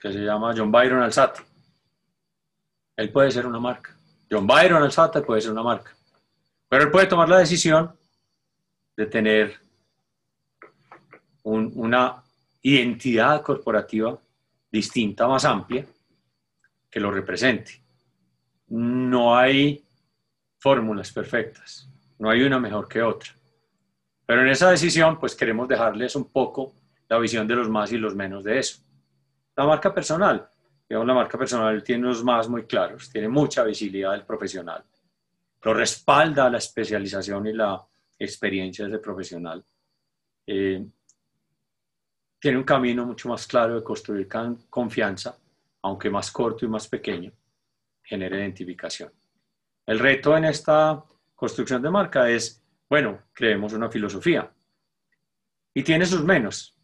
[0.00, 1.42] que se llama John Byron Alzate.
[2.96, 3.94] Él puede ser una marca.
[4.30, 5.94] John Byron Alzate puede ser una marca.
[6.68, 7.94] Pero él puede tomar la decisión
[8.96, 9.58] de tener
[11.42, 12.22] una
[12.62, 14.18] identidad corporativa
[14.70, 15.86] distinta, más amplia,
[16.90, 17.80] que lo represente.
[18.68, 19.84] No hay
[20.58, 21.88] fórmulas perfectas,
[22.18, 23.30] no hay una mejor que otra.
[24.26, 26.72] Pero en esa decisión, pues queremos dejarles un poco
[27.08, 28.82] la visión de los más y los menos de eso.
[29.56, 30.48] La marca personal,
[30.88, 34.84] digamos, la marca personal tiene los más muy claros, tiene mucha visibilidad del profesional
[35.66, 37.84] lo respalda la especialización y la
[38.16, 39.64] experiencia de profesional.
[40.46, 40.86] Eh,
[42.38, 44.28] tiene un camino mucho más claro de construir
[44.70, 45.36] confianza,
[45.82, 47.32] aunque más corto y más pequeño,
[48.00, 49.12] genera identificación.
[49.84, 51.04] El reto en esta
[51.34, 54.48] construcción de marca es, bueno, creemos una filosofía
[55.74, 56.75] y tiene sus menos.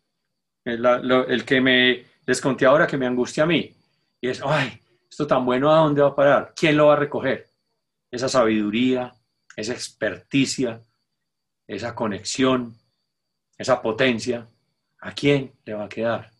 [0.64, 3.74] El, que me les conté ahora que me angustia a mí
[4.20, 6.52] y es, ay, esto tan bueno, ¿a dónde va a parar?
[6.56, 7.52] ¿Quién lo va a recoger?
[8.12, 9.14] esa sabiduría,
[9.56, 10.82] esa experticia,
[11.66, 12.76] esa conexión,
[13.56, 14.46] esa potencia,
[15.00, 16.30] ¿a quién le va a quedar?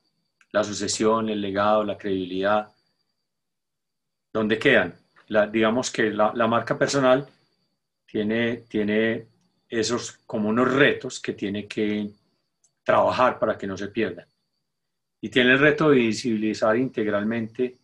[0.53, 2.71] La sucesión, el legado, la credibilidad.
[4.33, 4.95] ¿Dónde quedan?
[5.51, 7.27] digamos que la, marca personal
[8.05, 9.25] tiene, tiene
[9.67, 12.11] esos como unos retos que tiene que
[12.83, 14.27] trabajar para que no se pierdan.
[15.21, 17.79] Y tiene el reto de visibilizar integralmente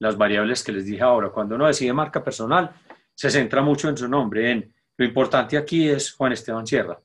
[0.00, 1.30] las variables que les dije ahora.
[1.30, 2.74] Cuando uno decide marca personal,
[3.14, 7.00] se centra mucho en su nombre, en lo importante aquí es Juan Esteban Sierra,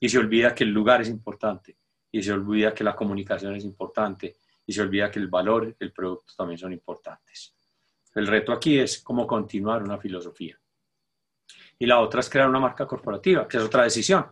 [0.00, 1.78] y se olvida que el lugar es importante,
[2.10, 4.36] y se olvida que la comunicación es importante,
[4.66, 7.54] y se olvida que el valor, el producto también son importantes.
[8.14, 10.58] El reto aquí es cómo continuar una filosofía.
[11.78, 14.26] Y la otra es crear una marca corporativa, que es otra decisión,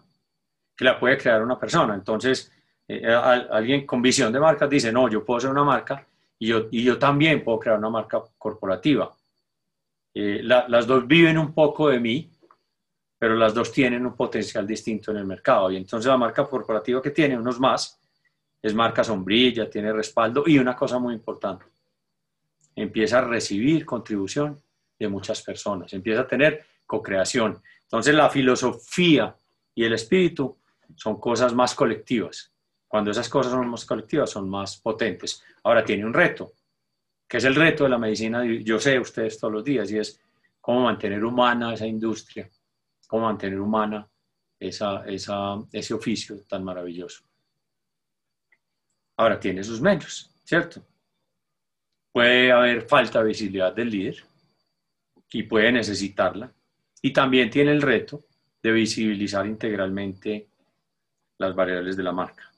[0.81, 1.93] que la puede crear una persona.
[1.93, 2.51] Entonces,
[2.89, 6.07] eh, alguien con visión de marca dice, no, yo puedo ser una marca
[6.39, 9.15] y yo, y yo también puedo crear una marca corporativa.
[10.15, 12.31] Eh, las dos viven un poco de mí,
[13.19, 15.71] pero las dos tienen un potencial distinto en el mercado.
[15.71, 18.01] Y entonces la marca corporativa que tiene, unos más,
[18.63, 21.67] es marca sombrilla, tiene respaldo y una cosa muy importante,
[22.75, 24.59] empieza a recibir contribución
[24.99, 27.61] de muchas personas, empieza a tener co-creación.
[27.83, 29.37] Entonces la filosofía
[29.75, 30.57] y el espíritu
[30.97, 32.53] son cosas más colectivas.
[32.87, 35.43] Cuando esas cosas son más colectivas, son más potentes.
[35.63, 36.53] Ahora tiene un reto,
[37.29, 40.21] que es el reto de la medicina, yo sé ustedes todos los días, y es
[40.61, 42.51] cómo mantener humana esa industria,
[43.07, 44.09] cómo mantener humana
[44.59, 47.25] esa, ese oficio tan maravilloso.
[49.17, 50.85] Ahora tiene sus medios, ¿cierto?
[52.13, 54.17] Puede haber falta de visibilidad del líder
[55.31, 56.53] y puede necesitarla.
[57.03, 58.25] Y también tiene el reto
[58.63, 60.50] de visibilizar integralmente
[61.41, 62.53] las variables de la marca.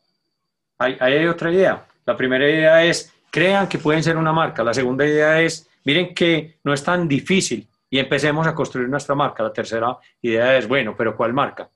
[0.78, 1.86] Hay, hay otra idea.
[2.04, 4.64] La primera idea es crean que pueden ser una marca.
[4.64, 9.14] La segunda idea es, miren que no es tan difícil y empecemos a construir nuestra
[9.14, 9.44] marca.
[9.44, 11.70] La tercera idea es, bueno, pero ¿cuál marca?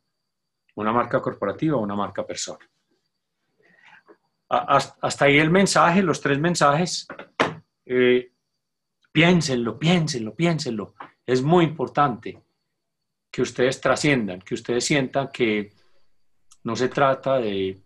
[0.74, 2.68] ¿Una marca corporativa o una marca persona?
[4.48, 7.06] Hasta ahí el mensaje, los tres mensajes.
[7.84, 8.32] Eh,
[9.12, 10.94] piénsenlo, piénsenlo, piénsenlo.
[11.24, 12.42] Es muy importante
[13.30, 15.75] que ustedes trasciendan, que ustedes sientan que
[16.66, 17.80] no se trata de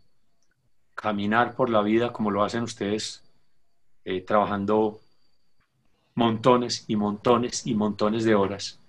[0.95, 3.23] caminar por la vida como lo hacen ustedes
[4.07, 5.03] eh, trabajando
[6.15, 8.81] montones y montones y montones de horas,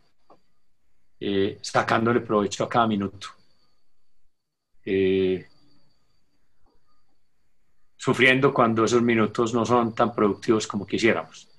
[1.20, 3.28] eh, sacándole provecho a cada minuto.
[4.86, 5.46] Eh,
[7.98, 11.50] sufriendo cuando esos minutos no son tan productivos como quisiéramos.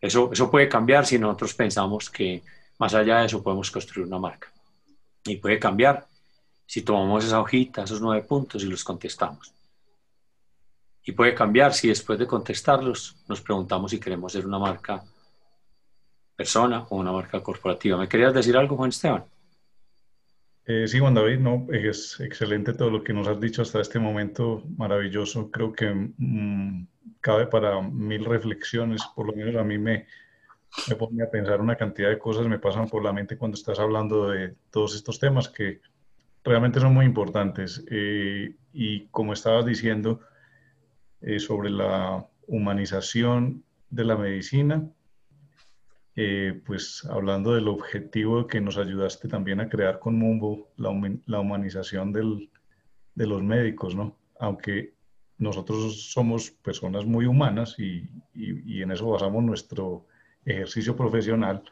[0.00, 2.44] Eso, eso puede cambiar si nosotros pensamos que
[2.78, 4.52] más allá de eso podemos construir una marca.
[5.24, 6.13] Y puede cambiar
[6.66, 9.52] si tomamos esa hojita, esos nueve puntos y los contestamos.
[11.06, 15.04] Y puede cambiar si después de contestarlos nos preguntamos si queremos ser una marca
[16.34, 17.98] persona o una marca corporativa.
[17.98, 19.24] ¿Me querías decir algo, Juan Esteban?
[20.66, 23.98] Eh, sí, Juan David, no, es excelente todo lo que nos has dicho hasta este
[23.98, 25.50] momento, maravilloso.
[25.50, 26.86] Creo que mm,
[27.20, 30.06] cabe para mil reflexiones, por lo menos a mí me,
[30.88, 33.78] me pone a pensar una cantidad de cosas, me pasan por la mente cuando estás
[33.78, 35.82] hablando de todos estos temas que
[36.44, 37.84] realmente son muy importantes.
[37.90, 40.20] Eh, y como estabas diciendo,
[41.20, 44.86] eh, sobre la humanización de la medicina,
[46.16, 50.90] eh, pues hablando del objetivo que nos ayudaste también a crear con Mumbo, la,
[51.40, 54.16] humanización de los médicos, ¿no?
[54.38, 54.94] Aunque
[55.38, 60.06] nosotros somos personas muy humanas y, y, en eso basamos nuestro
[60.44, 61.62] ejercicio profesional,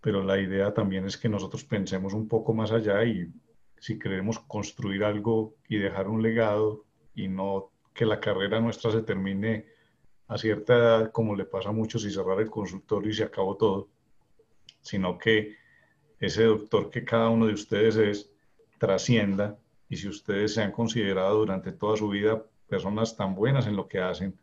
[0.00, 3.32] pero la idea también es que nosotros pensemos un poco más allá y
[3.80, 9.02] si queremos construir algo y dejar un legado y no que la carrera nuestra se
[9.02, 9.66] termine
[10.28, 13.56] a cierta edad, como le pasa a muchos, y cerrar el consultorio y se acabó
[13.56, 13.88] todo,
[14.80, 15.56] sino que
[16.20, 18.30] ese doctor que cada uno de ustedes es
[18.78, 19.58] trascienda
[19.88, 23.88] y si ustedes se han considerado durante toda su vida personas tan buenas en lo
[23.88, 24.38] que hacen,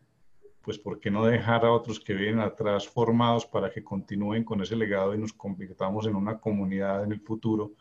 [0.64, 4.62] pues ¿por qué no dejar a otros que vienen atrás formados para que continúen con
[4.62, 7.74] ese legado y nos convirtamos en una comunidad en el futuro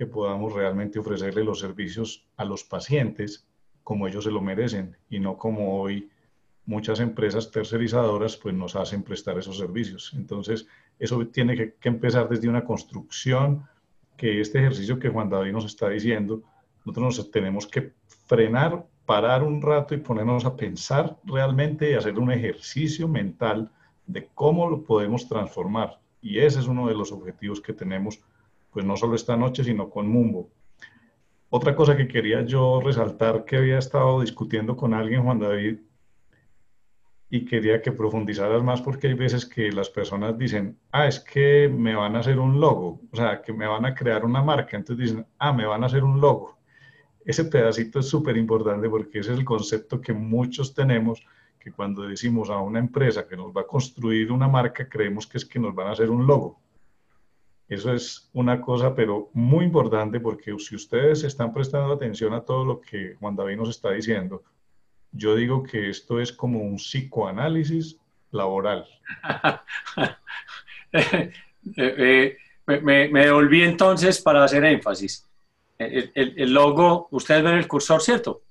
[0.00, 3.46] que podamos realmente ofrecerle los servicios a los pacientes
[3.84, 6.08] como ellos se lo merecen y no como hoy
[6.64, 10.14] muchas empresas tercerizadoras pues nos hacen prestar esos servicios.
[10.16, 10.66] Entonces,
[10.98, 13.68] eso tiene que, empezar desde una construcción,
[14.16, 16.42] que este ejercicio que Juan David nos está diciendo,
[16.86, 17.92] nosotros nos tenemos que
[18.26, 23.70] frenar, parar un rato y ponernos a pensar realmente y hacer un ejercicio mental
[24.06, 26.00] de cómo lo podemos transformar.
[26.22, 28.18] Y ese es uno de los objetivos que tenemos,
[28.70, 30.50] pues no solo esta noche, sino con Mumbo.
[31.48, 35.78] Otra cosa que quería yo resaltar que había estado discutiendo con alguien, Juan David,
[37.28, 41.68] y quería que profundizaras más porque hay veces que las personas dicen, ah, es que
[41.68, 44.76] me van a hacer un logo, o sea, que me van a crear una marca,
[44.76, 46.58] entonces dicen, ah, me van a hacer un logo.
[47.24, 51.24] Ese pedacito es súper importante porque ese es el concepto que muchos tenemos,
[51.58, 55.38] que cuando decimos a una empresa que nos va a construir una marca, creemos que
[55.38, 56.59] es que nos van a hacer un logo.
[57.70, 62.64] Eso es una cosa, pero muy importante porque si ustedes están prestando atención a todo
[62.64, 64.42] lo que Juan David nos está diciendo,
[65.12, 67.96] yo digo que esto es como un psicoanálisis
[68.32, 68.86] laboral.
[70.92, 71.28] Eh,
[71.76, 75.24] eh, me, me, devolví entonces para hacer énfasis.
[75.78, 78.42] El, el, logo, ustedes ven el cursor, ¿cierto?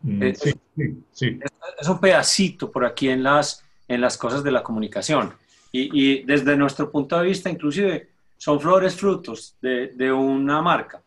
[0.00, 1.40] Mm, eh, sí, sí, sí.
[1.78, 5.34] Es, un pedacito por aquí en las, en las cosas de la comunicación.
[5.76, 11.02] Y, desde nuestro punto de vista, inclusive, son flores frutos de, una marca.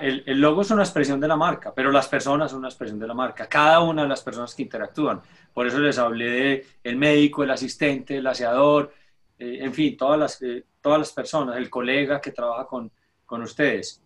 [0.00, 3.08] el, logo es una expresión de la marca, pero las personas son una expresión de
[3.08, 5.20] la marca, cada una de las personas que interactúan.
[5.52, 8.94] Por eso les hablé de el médico, el asistente, el aseador,
[9.36, 12.88] eh, en fin, todas las, eh, todas las personas, el colega que trabaja con,
[13.26, 14.00] con ustedes.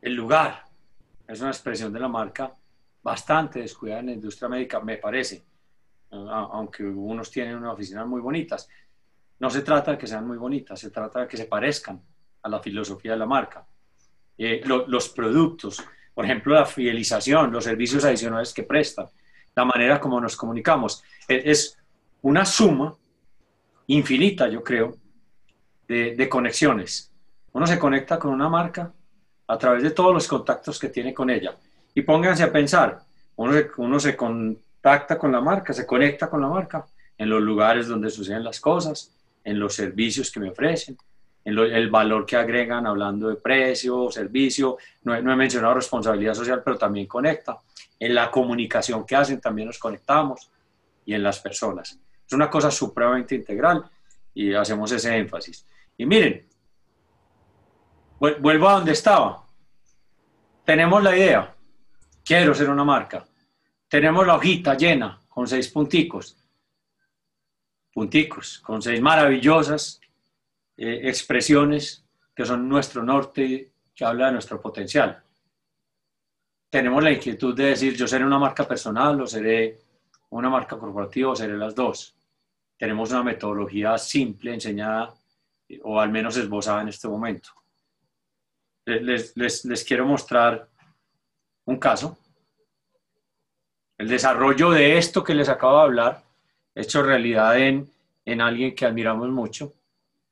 [0.00, 0.64] El lugar
[1.28, 2.54] es una expresión de la marca
[3.02, 5.44] bastante descuidada en la industria médica, me parece
[6.30, 8.68] aunque unos tienen unas oficinas muy bonitas.
[9.38, 12.00] No se trata de que sean muy bonitas, se trata de que se parezcan
[12.42, 13.66] a la filosofía de la marca.
[14.38, 15.82] Eh, los productos,
[16.14, 19.08] por ejemplo, la fidelización, los servicios adicionales que prestan,
[19.54, 21.78] la manera como nos comunicamos, e, es
[22.22, 22.94] una suma
[23.86, 24.96] infinita, yo creo,
[25.86, 27.12] de, conexiones.
[27.52, 28.92] Uno se conecta con una marca
[29.46, 31.54] a través de todos los contactos que tiene con ella.
[31.94, 33.00] Y pónganse a pensar,
[33.36, 36.84] uno se, uno se, con, contacta con la marca, se conecta con la marca
[37.16, 40.98] en los lugares donde suceden las cosas, en los servicios que me ofrecen,
[41.42, 46.60] en el valor que agregan hablando de precio, servicio, no no he, mencionado responsabilidad social,
[46.62, 47.58] pero también conecta,
[47.98, 50.50] en la comunicación que hacen también nos conectamos
[51.06, 51.98] y en las personas.
[52.26, 53.82] Es una cosa supremamente integral
[54.34, 55.66] y hacemos ese énfasis.
[55.96, 56.46] Y miren,
[58.20, 59.46] vuelvo a donde estaba.
[60.62, 61.54] Tenemos la idea,
[62.22, 63.24] quiero ser una marca,
[63.94, 66.36] tenemos la hojita llena con seis punticos,
[67.92, 70.00] punticos, con seis maravillosas
[70.76, 75.22] eh, expresiones que son nuestro norte, que habla de nuestro potencial.
[76.68, 79.78] tenemos la inquietud de decir, yo seré una marca personal o seré
[80.30, 82.16] una marca corporativa o seré las dos.
[82.76, 85.14] Tenemos una metodología simple enseñada
[85.84, 87.50] o al menos esbozada en este momento.
[88.86, 90.68] Les, les, les quiero mostrar
[91.66, 92.18] un caso.
[93.96, 96.22] El desarrollo de esto que les acabo de hablar,
[96.74, 97.88] hecho realidad en,
[98.24, 99.72] en alguien que admiramos mucho.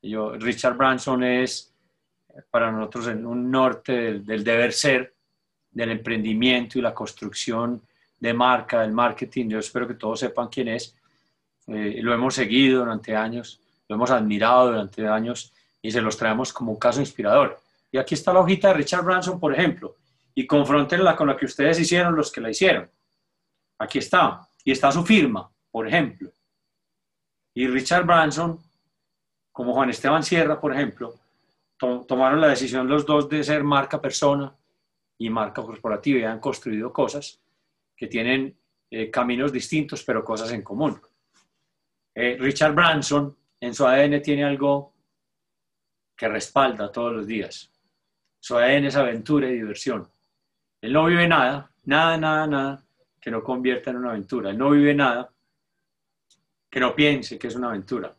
[0.03, 1.73] Yo, Richard Branson es
[2.51, 5.15] para nosotros un norte del, del deber ser,
[5.71, 7.81] del emprendimiento y la construcción
[8.19, 9.49] de marca, del marketing.
[9.49, 10.95] Yo espero que todos sepan quién es.
[11.69, 16.53] Eh, lo hemos seguido durante años, lo hemos admirado durante años y se los traemos
[16.53, 17.59] como un caso inspirador.
[17.91, 19.97] Y aquí está la hojita de Richard Branson, por ejemplo,
[20.35, 22.89] y confrontenla con la que ustedes hicieron los que la hicieron.
[23.79, 24.49] Aquí está.
[24.65, 26.31] Y está su firma, por ejemplo.
[27.55, 28.59] Y Richard Branson,
[29.51, 31.15] como Juan Esteban Sierra, por ejemplo,
[31.79, 34.55] tomaron la decisión los dos de ser marca persona
[35.19, 37.41] y marca corporativa y han construido cosas
[37.97, 38.57] que tienen
[38.91, 41.01] eh, caminos distintos, pero cosas en común.
[42.15, 44.93] Eh, Richard Branson en su ADN tiene algo
[46.17, 47.71] que respalda todos los días.
[48.39, 50.09] Su ADN es aventura y diversión.
[50.81, 52.85] Él no vive nada, nada, nada, nada
[53.23, 54.51] que no convierta en una aventura.
[54.51, 55.33] Él no vive nada
[56.69, 58.13] que no piense que es una aventura.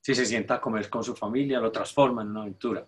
[0.00, 2.86] Si se sienta a comer con su familia, lo transforma en una aventura.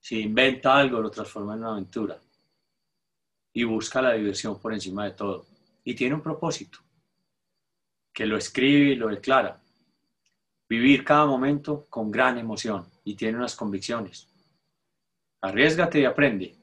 [0.00, 2.18] Si inventa algo, lo transforma en una aventura.
[3.52, 5.46] Y busca la diversión por encima de todo.
[5.84, 6.78] Y tiene un propósito,
[8.12, 9.60] que lo escribe y lo declara.
[10.68, 14.28] Vivir cada momento con gran emoción y tiene unas convicciones.
[15.42, 16.56] Arriesgate y aprende.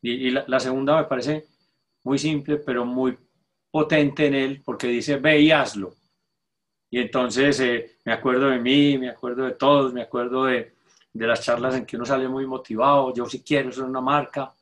[0.00, 1.46] Y, la, segunda me parece
[2.04, 3.16] muy simple, pero muy
[3.70, 5.94] potente en él, porque dice, ve y hazlo.
[6.90, 10.74] Y entonces eh, me acuerdo de mí, me acuerdo de todos, me acuerdo de,
[11.12, 14.52] de las charlas en que uno sale muy motivado, yo si quiero ser una marca,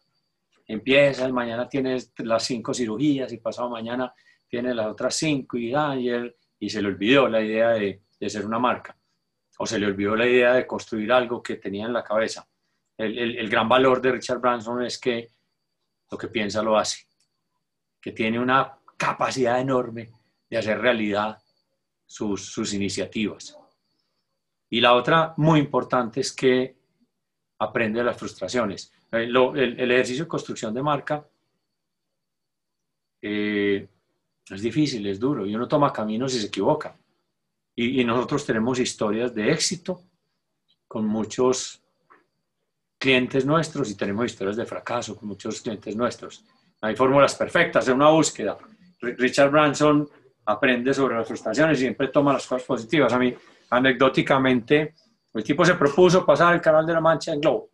[0.67, 4.15] empiezas, mañana tienes las cinco cirugías y pasado mañana
[4.49, 8.03] tienes las otras cinco y, ah, y, él, y se le olvidó la idea de,
[8.21, 8.97] de, ser una marca
[9.59, 12.47] o se le olvidó la idea de construir algo que tenía en la cabeza.
[12.97, 15.31] El, el, el gran valor de Richard Branson es que
[16.11, 17.07] lo que piensa lo hace,
[18.03, 20.11] que tiene una capacidad enorme
[20.51, 21.41] de hacer realidad
[22.05, 23.57] sus, sus iniciativas.
[24.69, 26.77] Y la otra muy importante es que
[27.59, 28.93] aprende de las frustraciones.
[29.13, 31.27] Eh, el, ejercicio de construcción de marca
[33.21, 33.87] eh,
[34.51, 36.97] es difícil, es duro, y uno toma caminos y se equivoca.
[37.75, 40.03] Y, nosotros tenemos historias de éxito
[40.87, 41.83] con muchos
[42.99, 46.45] clientes nuestros y tenemos historias de fracaso con muchos clientes nuestros.
[46.83, 48.59] Hay fórmulas perfectas, es una búsqueda.
[49.01, 50.09] Richard Branson
[50.45, 53.13] aprende sobre las frustraciones y siempre toma las cosas positivas.
[53.13, 53.35] A mí
[53.71, 54.95] anecdóticamente,
[55.33, 57.71] el tipo se propuso pasar el canal de la Mancha en globo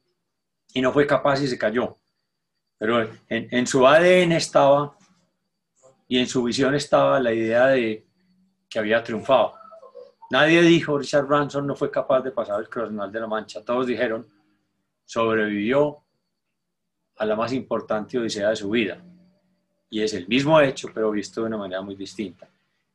[0.75, 1.97] y no fue capaz y se cayó.
[2.79, 4.95] Pero en, en su ADN estaba
[6.07, 8.07] y en su visión estaba la idea de
[8.69, 9.55] que había triunfado.
[10.31, 13.65] Nadie dijo, Richard Branson no fue capaz de pasar el canal de la Mancha.
[13.65, 14.27] Todos dijeron,
[15.07, 16.05] sobrevivió
[17.19, 19.03] a la más importante odisea de su vida.
[19.91, 22.49] Y es el mismo hecho, pero visto de una manera muy distinta.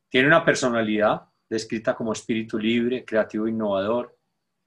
[0.10, 4.16] Tiene una personalidad descrita como espíritu libre, creativo, innovador,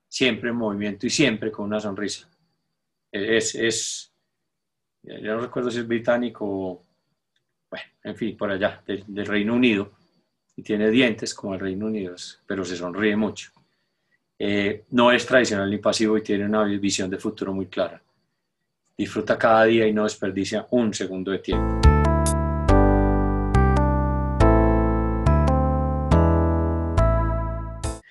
[0.09, 2.29] siempre en movimiento y siempre con una sonrisa.
[3.11, 4.13] Es, es
[5.03, 6.85] ya no recuerdo si es británico
[7.71, 9.93] bueno, en fin, por allá, del, del, Reino Unido,
[10.57, 12.15] y tiene dientes como el Reino Unido,
[12.47, 13.51] pero se sonríe mucho.
[14.39, 18.03] Eh, no es tradicional ni pasivo y tiene una visión de futuro muy clara.
[18.99, 21.81] Disfruta cada día y no desperdicia un segundo de tiempo.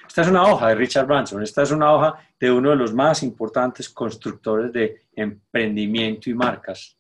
[0.07, 2.93] Esta es una hoja de Richard Branson, esta es una hoja de uno de los
[2.93, 6.95] más importantes constructores de emprendimiento y marcas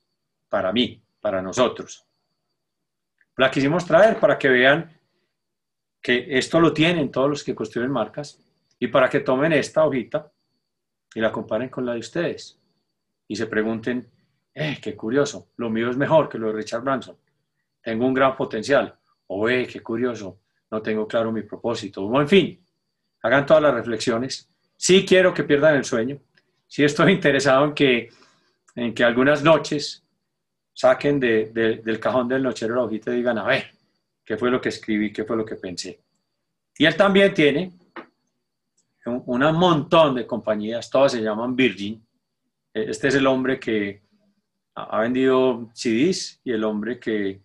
[0.49, 2.07] para mí, para nosotros.
[3.37, 4.99] La quisimos traer para que vean
[6.01, 8.39] que esto lo tienen todos los que construyen marcas
[8.79, 10.31] y para que tomen esta hojita
[11.13, 12.59] y la comparen con la de ustedes
[13.27, 14.09] y se pregunten,
[14.53, 17.17] eh, qué curioso, lo mío es mejor que lo de Richard Branson,
[17.81, 18.95] tengo un gran potencial,
[19.27, 20.39] o eh, qué curioso,
[20.71, 22.65] no tengo claro mi propósito, o en fin,
[23.21, 24.49] hagan todas las reflexiones.
[24.77, 26.19] Sí quiero que pierdan el sueño.
[26.67, 28.09] Sí estoy interesado en que,
[28.75, 30.03] en que algunas noches
[30.73, 33.71] saquen de, de, del cajón del nochero la hojita y digan, a ver,
[34.23, 35.11] ¿qué fue lo que escribí?
[35.11, 35.99] ¿Qué fue lo que pensé?
[36.77, 37.71] Y él también tiene
[39.05, 42.05] un, un montón de compañías, todas se llaman Virgin.
[42.75, 44.01] Este es el hombre que
[44.75, 47.41] ha vendido CDs y el hombre que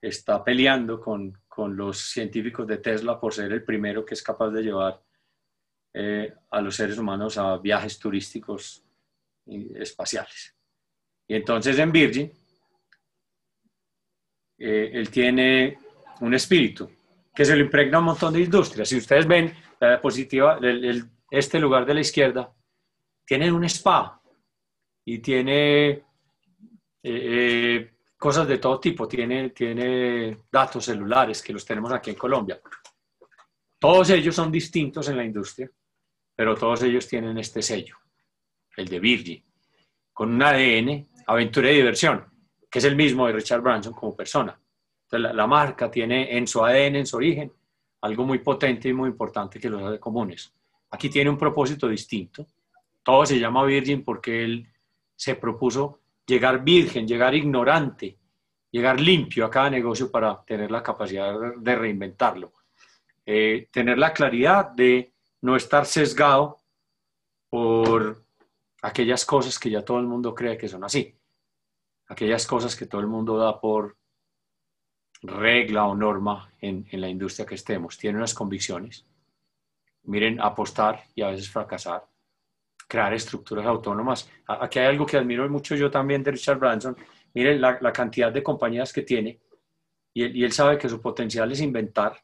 [0.00, 4.50] está peleando con, con los científicos de Tesla por ser el primero que es capaz
[4.50, 5.02] de llevar
[5.92, 8.84] eh, a los seres humanos a viajes turísticos
[9.74, 10.54] espaciales.
[11.26, 12.30] Y entonces en Virgin
[14.58, 15.76] eh, él tiene
[16.20, 16.88] un espíritu
[17.34, 18.88] que se lo impregna a un montón de industrias.
[18.88, 20.60] Si ustedes ven la diapositiva,
[21.32, 22.54] este lugar de la izquierda,
[23.26, 24.17] tiene un spa
[25.10, 26.02] y tiene eh,
[27.02, 32.60] eh, cosas de todo tipo, tiene, tiene datos celulares que los tenemos aquí en Colombia.
[33.78, 35.70] Todos ellos son distintos en la industria,
[36.34, 37.96] pero todos ellos tienen este sello,
[38.76, 39.44] el de Virgin,
[40.12, 42.26] con un ADN, aventura y diversión,
[42.70, 44.60] que es el mismo de Richard Branson como persona.
[45.04, 47.50] Entonces, la, marca tiene en su ADN, en su origen,
[48.02, 50.52] algo muy potente y muy importante que los hace comunes.
[50.90, 52.46] Aquí tiene un propósito distinto.
[53.02, 54.68] Todo se llama Virgin porque él
[55.18, 58.16] se propuso llegar virgen, llegar ignorante,
[58.70, 62.52] llegar limpio a cada negocio para tener la capacidad de reinventarlo.
[63.26, 66.60] Eh, tener la claridad de no estar sesgado
[67.50, 68.24] por
[68.80, 71.16] aquellas cosas que ya todo el mundo cree que son así.
[72.06, 73.96] Aquellas cosas que todo el mundo da por
[75.22, 77.98] regla o norma en, la industria que estemos.
[77.98, 79.04] Tiene unas convicciones.
[80.04, 82.06] Miren, apostar y a veces fracasar.
[82.88, 84.28] Crear estructuras autónomas.
[84.46, 86.96] Aquí hay algo que admiro mucho yo también de Richard Branson.
[87.34, 89.38] Miren la, cantidad de compañías que tiene.
[90.14, 92.20] Y él, sabe que su potencial es inventar.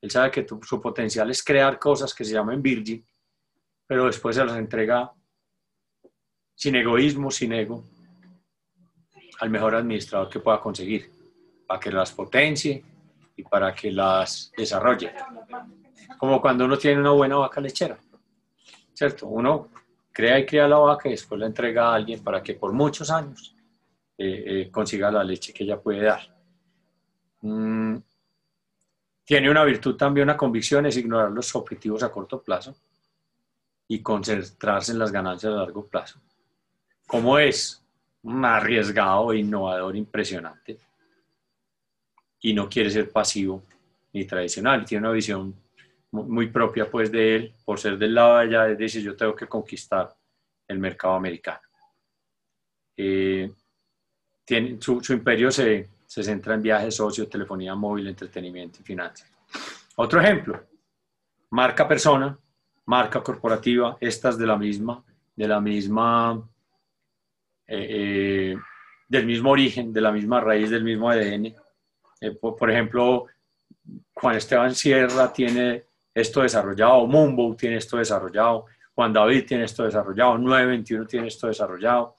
[0.00, 3.06] Él sabe que su potencial es crear cosas que se llaman Virgin.
[3.86, 5.12] Pero después se las entrega
[6.54, 7.84] sin egoísmo, sin ego,
[9.38, 11.18] al mejor administrador que pueda conseguir
[11.68, 12.82] para que las potencie
[13.36, 15.12] y para que las desarrolle.
[16.18, 17.98] Como cuando uno tiene una buena vaca lechera,
[18.94, 19.28] ¿cierto?
[19.28, 19.68] Uno
[20.18, 23.08] crea y crea la vaca y después la entrega a alguien para que por muchos
[23.08, 23.54] años
[24.18, 26.22] eh, eh, consiga la leche que ella puede dar.
[27.42, 27.98] Mm,
[29.22, 32.74] tiene una virtud también, una convicción, es ignorar los objetivos a corto plazo
[33.86, 36.20] y concentrarse en las ganancias a largo plazo.
[37.06, 37.80] ¿Cómo es?
[38.24, 40.80] Un arriesgado e innovador impresionante
[42.40, 43.62] y no quiere ser pasivo
[44.12, 44.84] ni tradicional.
[44.84, 45.54] Tiene una visión
[46.10, 49.34] muy propia pues de él, por ser del lado de allá, es decir, yo tengo
[49.34, 50.14] que conquistar
[50.66, 51.60] el mercado americano.
[52.96, 53.50] Eh,
[54.44, 59.30] tiene, su, imperio se, se, centra en viajes, socio, telefonía móvil, entretenimiento y finanzas.
[59.96, 60.64] Otro ejemplo,
[61.50, 62.38] marca persona,
[62.86, 65.04] marca corporativa, estas de la misma,
[65.36, 66.42] de la misma,
[67.66, 68.56] eh, eh,
[69.08, 71.54] del mismo origen, de la misma raíz, del mismo ADN,
[72.40, 73.26] por, ejemplo,
[74.14, 75.84] Juan Esteban Sierra tiene
[76.20, 82.16] esto desarrollado, Mumbo tiene esto desarrollado, Juan David tiene esto desarrollado, 921 tiene esto desarrollado.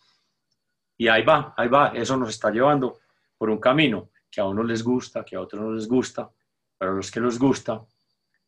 [0.98, 3.00] Y ahí va, ahí va, eso nos está llevando
[3.38, 6.30] por un camino que a unos les gusta, que a otros no les gusta,
[6.78, 7.82] pero a los que les gusta,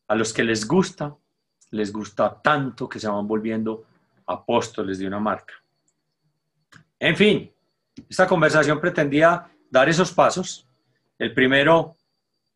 [0.08, 1.14] a los que les gusta,
[1.70, 3.84] les gusta tanto que se van volviendo
[4.26, 5.54] apóstoles de una marca.
[6.98, 7.50] En fin,
[8.08, 10.66] esta conversación pretendía dar esos pasos
[11.18, 11.96] el primero,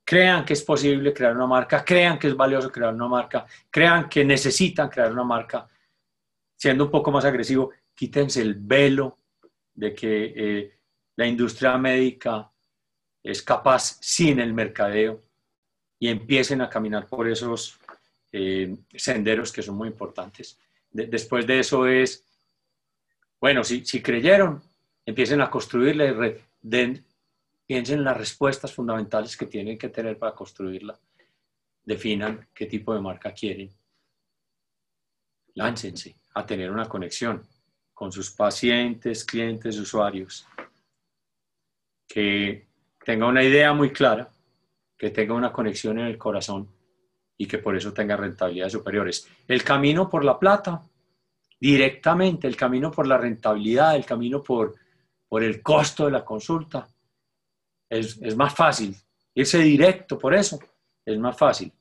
[0.07, 4.09] crean que es posible crear una marca, crean que es valioso crear una marca, crean
[4.09, 5.69] que necesitan crear una marca.
[6.55, 9.19] Siendo un poco más agresivo, quítense el velo
[9.75, 10.79] de que eh,
[11.17, 12.49] la industria médica
[13.21, 15.25] es capaz sin el mercadeo
[15.99, 17.77] y empiecen a caminar por esos
[18.31, 20.57] eh, senderos que son muy importantes.
[20.93, 22.25] después de eso es,
[23.41, 24.63] bueno, si, si creyeron,
[25.05, 27.05] empiecen a construirle, den,
[27.67, 30.99] piensen en las respuestas fundamentales que tienen que tener para construirla,
[31.85, 33.71] definan qué tipo de marca quieren,
[35.55, 37.43] láncense a tener una conexión
[37.93, 40.47] con sus pacientes, clientes, usuarios,
[42.07, 42.69] que
[43.05, 44.31] tenga una idea muy clara,
[44.97, 46.69] que tenga una conexión en el corazón
[47.39, 49.29] y que por eso tenga rentabilidades superiores.
[49.49, 50.83] El camino por la plata,
[51.59, 54.75] directamente, el camino por la rentabilidad, el camino por,
[55.29, 56.89] por el costo de la consulta,
[57.89, 58.97] es, más fácil.
[59.35, 60.59] Irse directo por eso
[61.05, 61.73] es más fácil.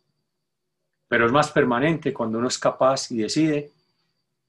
[1.08, 3.72] Pero es más permanente cuando uno es capaz y decide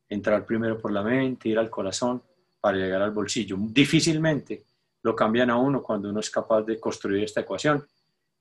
[0.08, 2.22] entrar primero por la mente, ir al corazón
[2.60, 3.56] para llegar al bolsillo.
[3.58, 4.64] Difícilmente
[5.02, 7.86] lo cambian a uno cuando uno es capaz de construir esta ecuación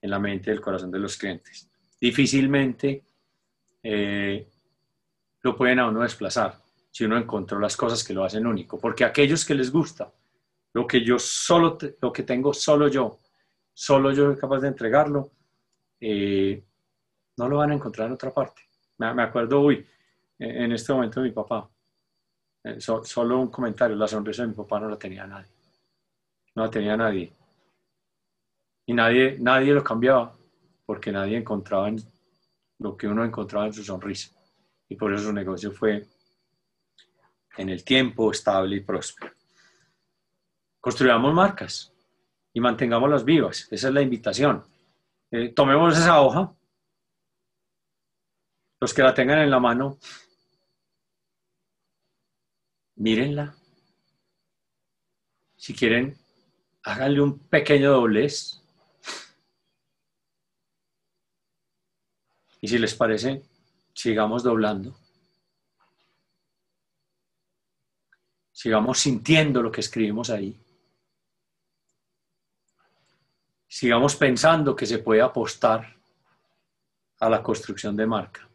[0.00, 1.68] en la mente y el corazón de los clientes.
[2.00, 3.04] Difícilmente
[3.82, 4.48] eh,
[5.42, 6.58] lo pueden a uno desplazar
[6.90, 10.10] si uno encontró las cosas que lo hacen único, porque aquellos que les gusta
[10.76, 13.20] lo que yo solo, lo que tengo solo yo,
[13.72, 15.30] solo yo soy capaz de entregarlo,
[15.98, 16.62] eh,
[17.38, 18.60] no lo van a encontrar en otra parte.
[18.98, 19.86] Me, acuerdo hoy,
[20.38, 21.66] en este momento de mi papá,
[22.62, 25.50] eh, solo un comentario, la sonrisa de mi papá no la tenía nadie,
[26.54, 27.32] no la tenía nadie.
[28.84, 30.36] Y nadie, nadie lo cambiaba,
[30.84, 31.90] porque nadie encontraba
[32.80, 34.30] lo que uno encontraba en su sonrisa.
[34.90, 36.06] Y por eso su negocio fue
[37.56, 39.36] en el tiempo estable y próspero.
[40.86, 41.92] Construyamos marcas.
[42.54, 43.66] y mantengámoslas vivas.
[43.72, 44.64] Esa es la invitación.
[45.32, 46.54] Eh, tomemos esa hoja,
[48.80, 49.98] los que la tengan en la mano,
[52.94, 53.52] mírenla.
[55.56, 56.16] Si quieren,
[56.84, 58.62] háganle un pequeño doblez.
[62.60, 63.42] Y si les parece,
[63.92, 64.96] sigamos doblando.
[68.52, 70.56] Sigamos sintiendo lo que escribimos ahí.
[73.78, 75.94] Sigamos pensando que se puede apostar
[77.20, 78.48] a la construcción de marca.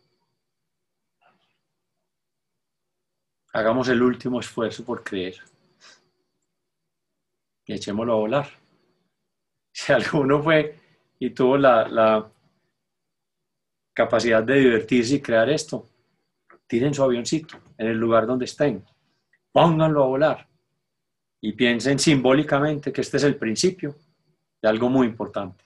[3.54, 5.36] Hagamos el último esfuerzo por creer.
[7.68, 8.48] Y echémoslo a volar.
[9.72, 10.76] Si alguno fue
[11.20, 12.32] y tuvo la, la
[13.94, 15.88] capacidad de divertirse y crear esto,
[16.66, 18.84] tiren su avioncito en el lugar donde estén
[19.52, 20.48] pónganlo a volar
[21.40, 23.96] y piensen simbólicamente que este es el principio
[24.62, 25.64] de algo muy importante.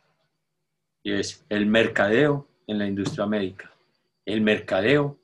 [1.04, 3.72] Y es el mercadeo en la industria médica.
[4.26, 5.18] El mercadeo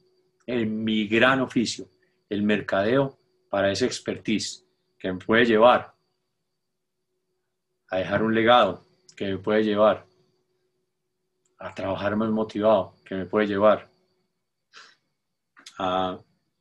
[0.45, 1.87] en mi gran oficio.
[2.29, 3.17] El mercadeo
[3.49, 4.65] para esa expertise
[4.97, 5.93] que me puede llevar
[7.89, 10.05] a dejar un legado, que me puede llevar
[11.59, 13.89] a trabajar más motivado, que me puede llevar
[15.77, 16.17] a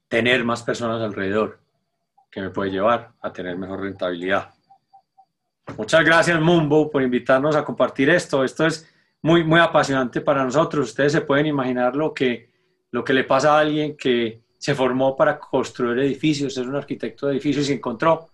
[0.08, 1.60] tener más personas alrededor,
[2.30, 4.52] que me puede llevar a tener mejor rentabilidad.
[5.76, 8.44] Muchas gracias, Mumbo, por invitarnos a compartir esto.
[8.44, 8.88] Esto es
[9.22, 10.88] muy, muy apasionante para nosotros.
[10.88, 12.50] Ustedes se pueden imaginar lo que,
[12.90, 17.26] lo que le pasa a alguien que se formó para construir edificios, es un arquitecto
[17.26, 18.28] de edificios y encontró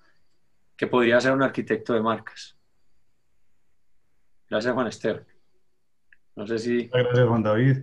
[0.77, 2.57] que podría ser un arquitecto de marcas.
[4.51, 5.25] Gracias, Juan Esteban.
[6.35, 6.89] No sé si...
[6.89, 7.79] Gracias, Juan David.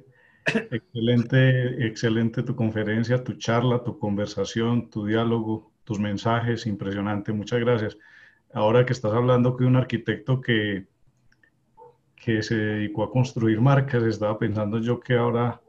[0.72, 7.98] Excelente, excelente tu conferencia, tu charla, tu conversación, tu diálogo tus mensajes, impresionante, muchas gracias.
[8.54, 10.86] Ahora que estás hablando que un arquitecto que,
[12.16, 15.60] que se dedicó a construir marcas, estaba pensando yo que ahora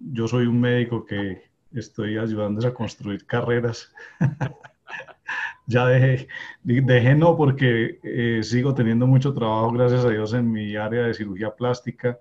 [0.00, 3.92] yo soy un médico que estoy ayudándoles a construir carreras.
[5.66, 6.28] ya dejé,
[6.64, 11.14] dejé no porque eh, sigo teniendo mucho trabajo, gracias a Dios, en mi área de
[11.14, 12.18] cirugía plástica,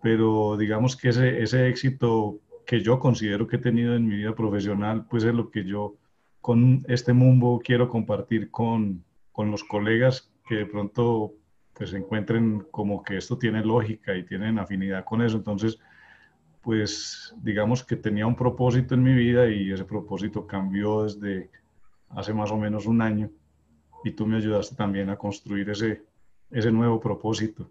[0.00, 4.34] pero digamos que ese, ese éxito que yo considero que he tenido en mi vida
[4.34, 5.96] profesional, pues es lo que yo
[6.40, 9.04] con este Mumbo quiero compartir con,
[9.38, 11.32] con los colegas que de pronto
[11.72, 15.36] pues encuentren como que esto tiene lógica y tienen afinidad con eso.
[15.36, 15.78] Entonces,
[16.60, 21.50] pues digamos que tenía un propósito en mi vida y ese propósito cambió desde
[22.08, 23.30] hace más o menos un año
[24.02, 26.02] y tú me ayudaste también a construir ese,
[26.50, 27.70] ese nuevo propósito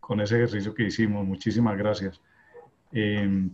[0.00, 1.26] con ese ejercicio que hicimos.
[1.26, 2.20] Muchísimas gracias.
[2.92, 3.48] Eh,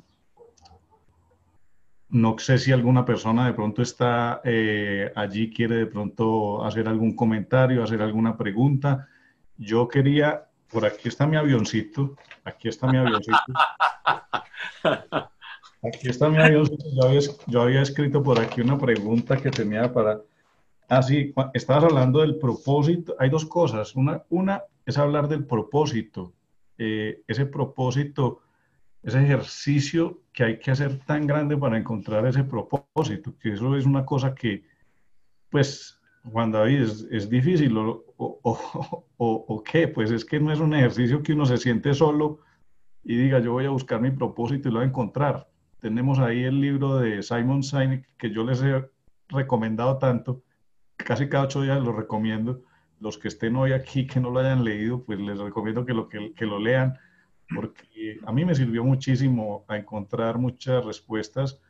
[2.14, 7.16] no sé si alguna persona de pronto está eh, allí, quiere de pronto hacer algún
[7.16, 9.08] comentario, hacer alguna pregunta.
[9.58, 13.36] Yo quería, por aquí está mi avioncito, aquí está mi avioncito.
[15.82, 16.84] Aquí está mi avioncito.
[17.46, 20.20] Yo había, escrito por aquí una pregunta que tenía para...
[20.88, 23.16] Ah, sí, estabas hablando del propósito.
[23.18, 23.94] Hay dos cosas.
[23.96, 26.32] Una, una es hablar del propósito.
[26.78, 28.40] Eh, ese propósito
[29.04, 33.84] ese ejercicio que hay que hacer tan grande para encontrar ese propósito, que eso es
[33.84, 34.64] una cosa que,
[35.50, 40.72] pues, Juan David, es, difícil, o, o, o, qué, pues es que no es un
[40.72, 42.40] ejercicio que uno se siente solo
[43.04, 45.50] y diga, yo voy a buscar mi propósito y lo voy a encontrar.
[45.80, 48.88] Tenemos ahí el libro de Simon Sinek que yo les he
[49.28, 50.42] recomendado tanto,
[50.96, 52.62] casi cada ocho días lo recomiendo.
[53.00, 56.08] Los que estén hoy aquí que no lo hayan leído, pues les recomiendo que lo,
[56.08, 56.96] que, que lo lean
[57.54, 57.86] porque
[58.24, 61.60] a mí me sirvió muchísimo a encontrar muchas respuestas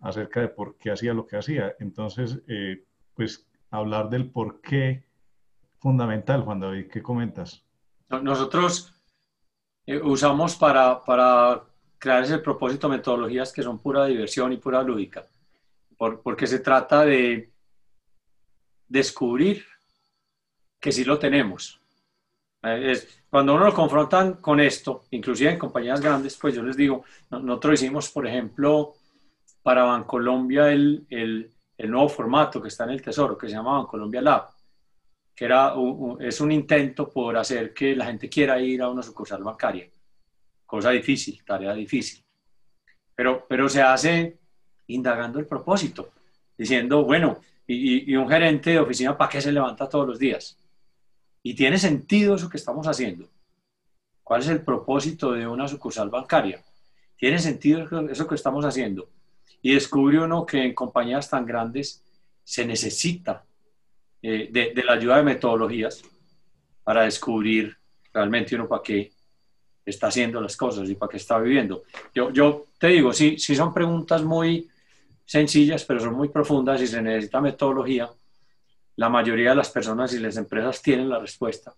[0.00, 1.74] acerca de por qué hacía lo que hacía.
[1.80, 2.84] Entonces, eh,
[3.14, 5.04] pues hablar del por qué
[5.78, 7.64] fundamental, Juan David, ¿qué comentas?
[8.08, 8.92] Nosotros
[9.86, 11.64] eh, usamos para, para,
[11.98, 15.26] crear ese propósito metodologías que son pura diversión y pura lúdica,
[15.96, 17.50] porque se trata de
[18.86, 19.64] descubrir
[20.78, 21.77] que sí lo tenemos.
[22.76, 26.76] Eh, es, cuando uno lo confrontan con esto, inclusive en compañías grandes, pues yo les
[26.76, 28.94] digo, nosotros hicimos, por ejemplo,
[29.62, 31.52] para Bancolombia el, el,
[31.90, 34.48] nuevo formato que está en el Tesoro, que se llama Bancolombia Lab,
[35.34, 35.74] que era,
[36.20, 39.88] es un intento por hacer que la gente quiera ir a una sucursal bancaria.
[40.66, 42.24] Cosa difícil, tarea difícil.
[43.14, 44.38] Pero, pero se hace
[44.88, 46.10] indagando el propósito,
[46.56, 50.57] diciendo, bueno, y, y un gerente de oficina, ¿para qué se levanta todos los días?
[51.48, 53.26] Y tiene sentido eso que estamos haciendo.
[54.22, 56.62] ¿Cuál es el propósito de una sucursal bancaria?
[57.16, 59.08] Tiene sentido eso que estamos haciendo.
[59.62, 62.04] Y descubre uno que en compañías tan grandes
[62.44, 63.46] se necesita
[64.20, 66.02] eh, de, la ayuda de metodologías
[66.84, 67.74] para descubrir
[68.12, 69.10] realmente uno para qué
[69.86, 71.84] está haciendo las cosas y para qué está viviendo.
[72.14, 74.68] Yo, yo te digo, sí, sí son preguntas muy
[75.24, 78.10] sencillas, pero son muy profundas y se necesita metodología.
[78.98, 81.72] La mayoría de las personas y las empresas tienen la respuesta,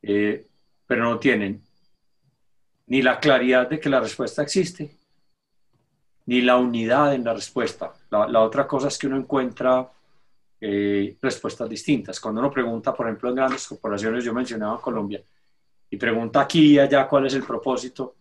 [0.00, 0.46] eh,
[0.86, 1.62] pero no tienen
[2.86, 4.96] ni la claridad de que la respuesta existe,
[6.24, 7.92] ni la unidad en la respuesta.
[8.10, 9.90] La, otra cosa es que uno encuentra
[10.58, 12.18] eh, respuestas distintas.
[12.18, 15.22] Cuando uno pregunta, por ejemplo, en grandes corporaciones, yo mencionaba Colombia,
[15.90, 18.14] y pregunta aquí y allá cuál es el propósito,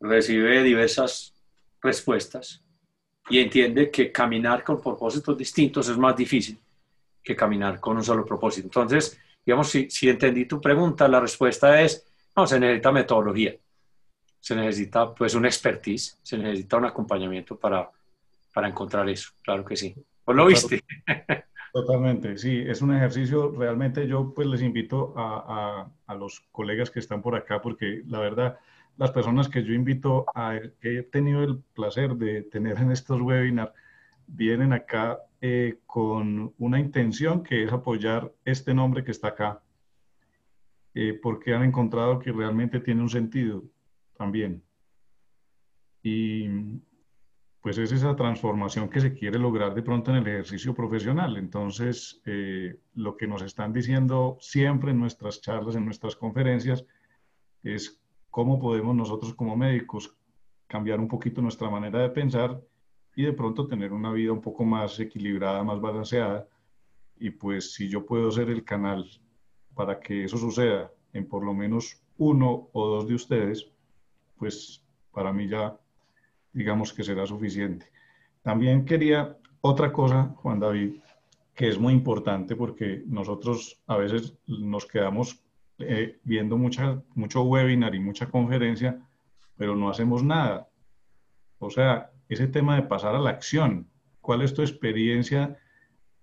[0.00, 1.32] recibe diversas
[1.80, 2.60] respuestas
[3.28, 6.58] y entiende que caminar con propósitos distintos es más difícil
[7.22, 8.66] que caminar con un solo propósito.
[8.66, 12.06] Entonces, digamos, si, si entendí tu pregunta, la respuesta es,
[12.36, 13.54] no, se necesita metodología,
[14.38, 17.90] se necesita pues un expertise, se necesita un acompañamiento para,
[18.52, 19.94] para encontrar eso, claro que sí.
[20.24, 20.82] ¿O lo viste?
[21.72, 26.98] Totalmente, sí, es un ejercicio, realmente yo pues les invito a, a, los colegas que
[26.98, 28.58] están por acá, porque la verdad,
[28.96, 33.20] las personas que yo invito, a, que he tenido el placer de tener en estos
[33.20, 33.72] webinars,
[34.26, 39.62] vienen acá eh, con una intención que es apoyar este nombre que está acá,
[40.94, 43.64] eh, porque han encontrado que realmente tiene un sentido
[44.16, 44.62] también.
[46.02, 46.48] Y
[47.62, 51.36] pues es esa transformación que se quiere lograr de pronto en el ejercicio profesional.
[51.36, 56.84] Entonces, eh, lo que nos están diciendo siempre en nuestras charlas, en nuestras conferencias,
[57.62, 58.00] es
[58.30, 60.16] cómo podemos nosotros como médicos
[60.66, 62.60] cambiar un poquito nuestra manera de pensar
[63.14, 66.46] y de pronto tener una vida un poco más equilibrada, más balanceada.
[67.18, 69.04] Y pues si yo puedo ser el canal
[69.74, 73.70] para que eso suceda en por lo menos uno o dos de ustedes,
[74.36, 74.82] pues
[75.12, 75.78] para mí ya
[76.52, 77.86] digamos que será suficiente.
[78.42, 81.00] También quería otra cosa, Juan David,
[81.54, 85.42] que es muy importante porque nosotros a veces nos quedamos
[85.78, 88.98] eh, viendo mucha, mucho webinar y mucha conferencia,
[89.56, 90.68] pero no hacemos nada.
[91.58, 93.88] O sea, ese tema de pasar a la acción,
[94.20, 95.58] ¿cuál es tu experiencia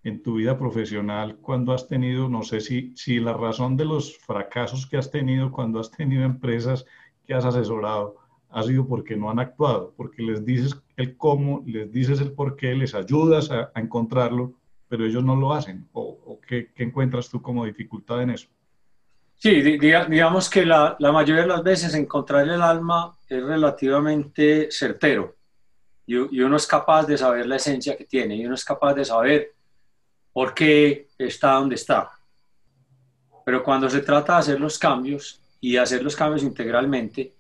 [0.03, 4.17] en tu vida profesional cuando has tenido, no sé si, si la razón de los
[4.17, 6.85] fracasos que has tenido cuando has tenido empresas
[7.25, 8.15] que has asesorado,
[8.49, 12.55] ha sido porque no han actuado, porque les dices el cómo, les dices el por
[12.55, 14.53] qué, les ayudas a, encontrarlo,
[14.88, 15.89] pero ellos no lo hacen.
[15.91, 18.47] ¿O, qué, encuentras tú como dificultad en eso?
[19.35, 25.36] Sí, digamos que la, la, mayoría de las veces encontrar el alma es relativamente certero
[26.07, 28.95] y, y, uno es capaz de saber la esencia que tiene y uno es capaz
[28.95, 29.53] de saber
[30.34, 32.11] por qué está donde está.
[33.45, 37.34] Pero cuando se trata de hacer los cambios y hacer los cambios integralmente,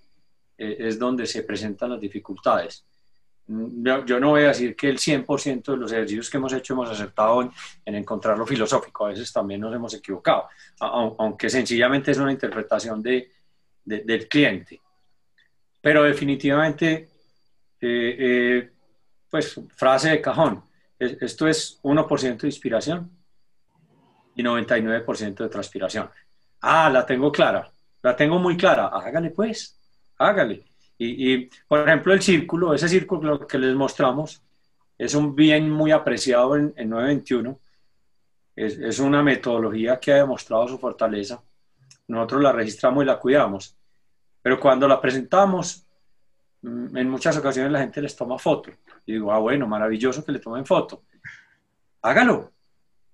[0.57, 2.85] eh, es donde se presentan las dificultades.
[3.47, 6.73] Mm, yo no voy a decir que el 100% de los ejercicios que hemos hecho
[6.73, 7.41] hemos acertado
[7.85, 10.47] en, encontrar lo filosófico, a veces también nos hemos equivocado,
[10.79, 13.31] aunque sencillamente es una interpretación de,
[13.85, 14.81] del cliente.
[15.81, 17.09] Pero definitivamente,
[17.81, 18.71] eh, eh,
[19.29, 20.63] pues frase de cajón,
[20.99, 23.11] esto es 1% de inspiración
[24.35, 26.09] y 99% de transpiración.
[26.61, 27.69] Ah, la tengo clara,
[28.01, 29.77] la tengo muy clara, hágale pues
[30.17, 30.65] hágale.
[30.99, 34.41] Y, por ejemplo, el círculo, ese círculo que les mostramos,
[34.97, 37.59] es un bien muy apreciado en, en 921.
[38.55, 41.43] Es, una metodología que ha demostrado su fortaleza.
[42.07, 43.77] Nosotros la registramos y la cuidamos.
[44.41, 45.85] Pero cuando la presentamos,
[46.63, 48.71] en muchas ocasiones la gente les toma foto.
[49.05, 51.03] Y digo, ah, bueno, maravilloso que le tomen foto.
[52.01, 52.51] Hágalo,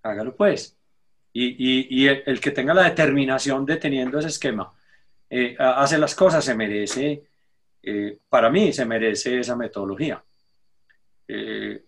[0.02, 0.78] hágalo pues.
[1.34, 4.72] Y, y, el, que tenga la determinación de teniendo ese esquema
[5.30, 7.24] eh, hace las cosas, se merece,
[7.82, 10.24] eh, para mí se merece esa metodología.
[11.28, 11.84] Eh,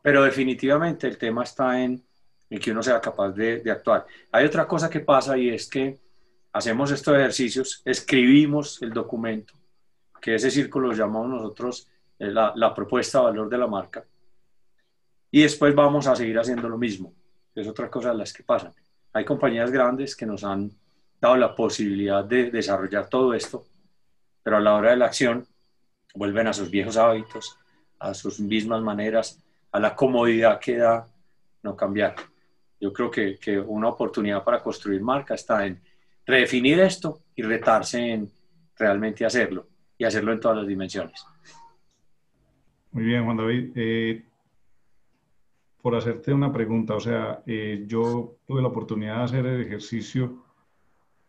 [0.00, 2.04] pero definitivamente el tema está en,
[2.48, 4.06] que uno sea capaz de, actuar.
[4.30, 5.98] Hay otra cosa que pasa y es que
[6.52, 9.54] hacemos estos ejercicios, escribimos el documento,
[10.24, 11.86] que ese círculo lo llamamos nosotros
[12.16, 14.02] la, la propuesta de valor de la marca,
[15.30, 17.12] y después vamos a seguir haciendo lo mismo.
[17.54, 18.72] Es otra cosa de las que pasan.
[19.12, 20.70] Hay compañías grandes que nos han
[21.20, 23.66] dado la posibilidad de desarrollar todo esto,
[24.42, 25.46] pero a la hora de la acción
[26.14, 27.58] vuelven a sus viejos hábitos,
[27.98, 29.38] a sus mismas maneras,
[29.72, 31.06] a la comodidad que da
[31.62, 32.14] no cambiar.
[32.80, 35.82] Yo creo que, que una oportunidad para construir marca está en
[36.24, 38.32] redefinir esto y retarse en
[38.74, 41.24] realmente hacerlo y hacerlo en todas las dimensiones.
[42.92, 43.72] Muy bien, Juan David.
[43.74, 44.24] Eh,
[45.84, 50.44] por hacerte una pregunta, o sea, eh, yo tuve la oportunidad de hacer el ejercicio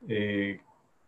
[0.07, 0.61] eh,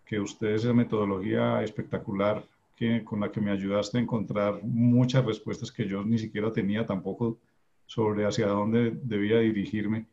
[0.04, 2.44] que ustedes esa metodología espectacular
[2.76, 6.86] que, con la que me ayudaste a encontrar muchas respuestas que yo ni siquiera tenía
[6.86, 7.38] tampoco
[7.86, 10.08] sobre hacia dónde debía dirigirme.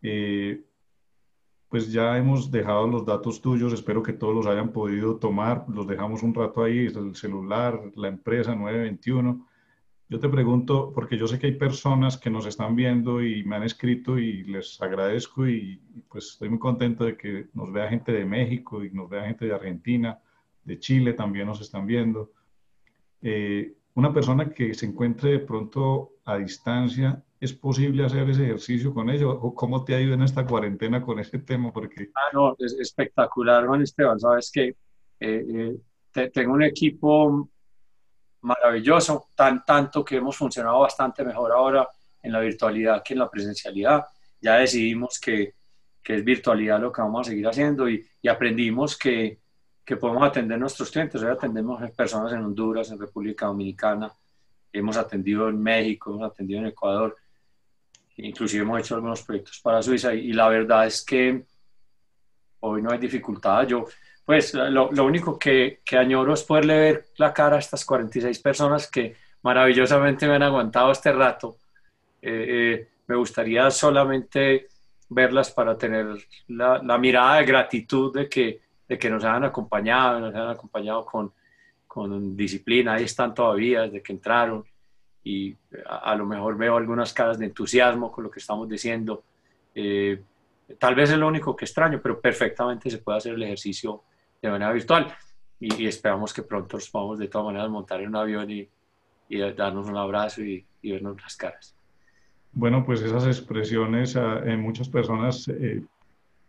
[0.00, 0.62] Eh,
[1.72, 5.86] pues ya hemos dejado los datos tuyos, espero que todos los hayan podido tomar, los
[5.86, 9.48] dejamos un rato ahí, el celular, la empresa 921.
[10.10, 13.56] Yo te pregunto, porque yo sé que hay personas que nos están viendo y me
[13.56, 15.80] han escrito y les agradezco y,
[16.10, 19.46] pues estoy muy contento de que nos vea gente de México y nos vea gente
[19.46, 20.18] de Argentina,
[20.64, 22.32] de Chile también nos están viendo.
[23.22, 28.94] Eh, una persona que se encuentre de pronto a distancia ¿Es posible hacer ese ejercicio
[28.94, 29.36] con ellos?
[29.40, 31.72] ¿O cómo te ha ido en esta cuarentena con ese tema?
[31.72, 32.12] Porque...
[32.14, 34.20] Ah, no, es espectacular, Juan Esteban.
[34.20, 34.76] Sabes que
[35.18, 35.76] eh,
[36.14, 37.50] eh, tengo un equipo
[38.42, 41.88] maravilloso, tan, tanto que hemos funcionado bastante mejor ahora
[42.22, 44.04] en la virtualidad que en la presencialidad.
[44.40, 45.54] Ya decidimos que,
[46.00, 49.40] que es virtualidad lo que vamos a seguir haciendo y, y aprendimos que,
[49.84, 51.20] que, podemos atender nuestros clientes.
[51.20, 54.12] Hoy atendemos personas en Honduras, en República Dominicana,
[54.72, 57.16] hemos atendido en México, hemos atendido en Ecuador
[58.16, 61.44] inclusive hemos hecho algunos proyectos para Suiza y, la verdad es que
[62.60, 63.66] hoy no hay dificultad.
[63.66, 63.86] Yo,
[64.24, 68.38] pues lo, lo, único que, que añoro es poderle ver la cara a estas 46
[68.38, 71.56] personas que maravillosamente me han aguantado este rato.
[72.20, 74.68] Eh, eh, me gustaría solamente
[75.08, 76.06] verlas para tener
[76.48, 81.04] la, la, mirada de gratitud de que, de que nos hayan acompañado, nos hayan acompañado
[81.04, 81.32] con,
[81.86, 84.64] con disciplina, ahí están todavía desde que entraron
[85.24, 89.22] y a, lo mejor veo algunas caras de entusiasmo con lo que estamos diciendo.
[89.74, 90.20] Eh,
[90.78, 94.02] tal vez es lo único que extraño, pero perfectamente se puede hacer el ejercicio
[94.40, 95.14] de manera virtual
[95.60, 98.68] y, esperamos que pronto nos podamos de todas maneras montar en un avión y,
[99.28, 101.76] y darnos un abrazo y, vernos las caras.
[102.52, 105.82] Bueno, pues esas expresiones, en eh, muchas personas, eh,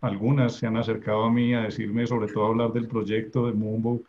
[0.01, 4.01] algunas se han acercado a mí a decirme, sobre todo hablar del proyecto de Mumbo,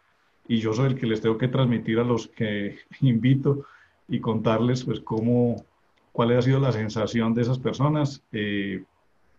[0.48, 3.66] y yo soy el que les tengo que transmitir a los que invito
[4.08, 5.64] y contarles pues cómo,
[6.12, 8.84] cuál ha sido la sensación de esas personas eh,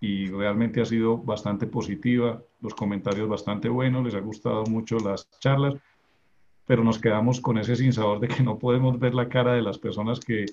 [0.02, 5.30] y realmente ha sido bastante positiva, los comentarios bastante buenos, les ha gustado mucho las
[5.40, 5.76] charlas,
[6.66, 9.78] pero nos quedamos con ese sinsabor de que no podemos ver la cara de las
[9.78, 10.46] personas que,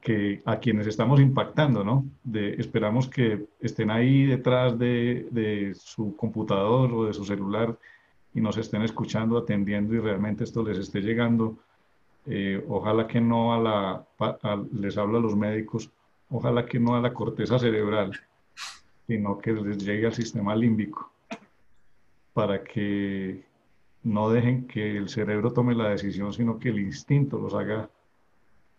[0.00, 2.04] que a quienes estamos impactando, ¿no?
[2.24, 7.76] De, esperamos que estén ahí detrás de, de su computador o de su celular
[8.34, 11.58] y nos estén escuchando, atendiendo y realmente esto les esté llegando
[12.26, 15.90] eh, ojalá que no a la, les hablo a los médicos,
[16.28, 18.12] ojalá que no a la corteza cerebral,
[19.06, 21.12] sino que les llegue al sistema límbico,
[22.32, 23.44] para que
[24.02, 27.88] no dejen que el cerebro tome la decisión, sino que el instinto los haga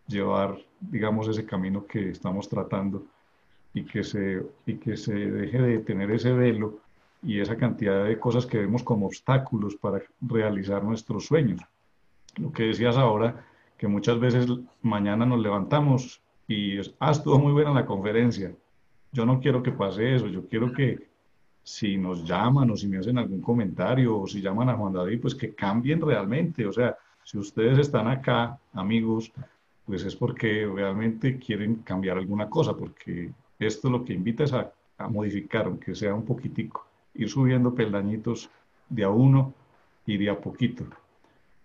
[0.08, 3.06] llevar, digamos, ese camino que estamos tratando
[3.74, 6.80] y que se, y que se deje de tener ese velo
[7.24, 11.62] y esa cantidad de cosas que vemos como obstáculos para realizar nuestros sueños
[12.38, 13.46] lo que decías ahora,
[13.78, 14.48] que muchas veces
[14.82, 18.54] mañana nos levantamos y ah, estuvo muy buena la conferencia.
[19.12, 21.08] Yo no quiero que pase eso, yo quiero que
[21.64, 25.22] si nos llaman o si me hacen algún comentario o si llaman a Juan David,
[25.22, 26.66] pues que cambien realmente.
[26.66, 29.32] O sea, si ustedes están acá, amigos,
[29.86, 34.72] pues es porque realmente quieren cambiar alguna cosa, porque esto lo que invita es a,
[34.98, 36.86] a modificar, aunque sea un poquitico,
[37.16, 38.50] ir subiendo peldañitos
[38.90, 39.54] de a uno
[40.06, 40.86] y de a poquito.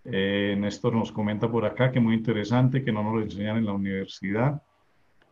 [0.05, 3.67] Eh, Néstor nos comenta por acá que muy interesante, que no nos lo enseñan en
[3.67, 4.63] la universidad.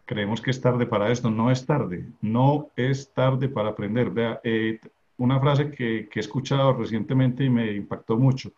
[0.04, 1.30] Creemos que es tarde para esto.
[1.30, 4.10] No es tarde, no es tarde para aprender.
[4.10, 4.80] Vea, eh,
[5.18, 8.50] una frase que, que, he escuchado recientemente y me impactó mucho,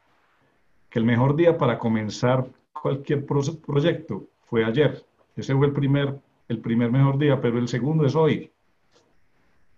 [0.89, 5.05] que el mejor día para comenzar cualquier proyecto fue ayer.
[5.37, 6.19] Ese fue el primer,
[6.49, 8.51] el primer mejor día, pero el segundo es hoy.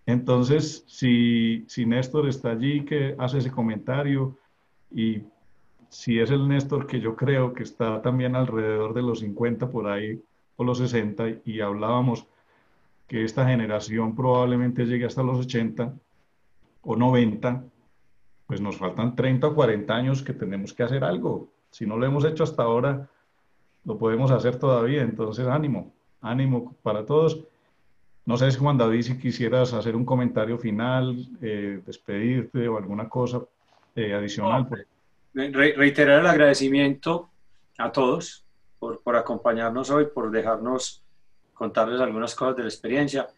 [0.06, 4.36] Entonces, si, si Néstor está allí, que hace ese comentario
[4.90, 5.22] y
[5.94, 9.86] si es el Néstor que yo creo que está también alrededor de los 50 por
[9.86, 10.20] ahí
[10.56, 12.26] o los 60 y hablábamos
[13.06, 15.94] que esta generación probablemente llegue hasta los 80
[16.82, 17.62] o 90,
[18.48, 21.48] pues nos faltan 30 o 40 años que tenemos que hacer algo.
[21.70, 23.08] Si no lo hemos hecho hasta ahora,
[23.84, 25.02] lo podemos hacer todavía.
[25.02, 27.44] Entonces, ánimo, ánimo para todos.
[28.26, 33.42] No sé, Juan David, si quisieras hacer un comentario final, eh, despedirte o alguna cosa
[33.94, 34.68] eh, adicional
[35.34, 37.30] reiterar el agradecimiento
[37.78, 38.44] a todos
[38.78, 41.02] por, por, acompañarnos hoy, por dejarnos
[41.52, 43.28] contarles algunas cosas de la experiencia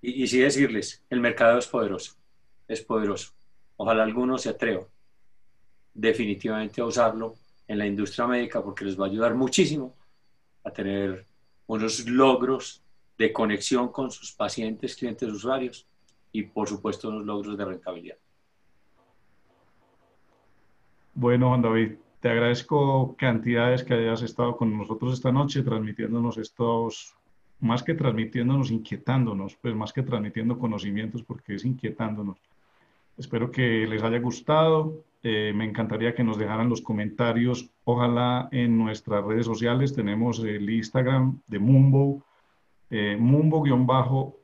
[0.00, 2.14] y, y sí decirles, el mercado es poderoso,
[2.68, 3.32] es poderoso.
[3.76, 4.86] Ojalá alguno se atreva
[5.92, 7.34] definitivamente a usarlo
[7.66, 9.94] en la industria médica porque les va a ayudar muchísimo
[10.62, 11.26] a tener
[11.66, 12.82] unos logros
[13.18, 15.86] de conexión con sus pacientes, clientes, usuarios
[16.32, 18.16] y por supuesto unos logros de rentabilidad.
[21.18, 27.16] Bueno, Juan David, te agradezco cantidades que hayas estado con nosotros esta noche transmitiéndonos estos
[27.60, 32.36] más que transmitiéndonos, inquietándonos, pues más que transmitiendo conocimientos, porque es inquietándonos.
[33.16, 35.04] Espero que les haya gustado.
[35.22, 37.70] Eh, me encantaría que nos dejaran los comentarios.
[37.84, 42.22] Ojalá en nuestras redes sociales tenemos el Instagram de Mumbo,
[42.90, 44.34] eh, Mumbo-call,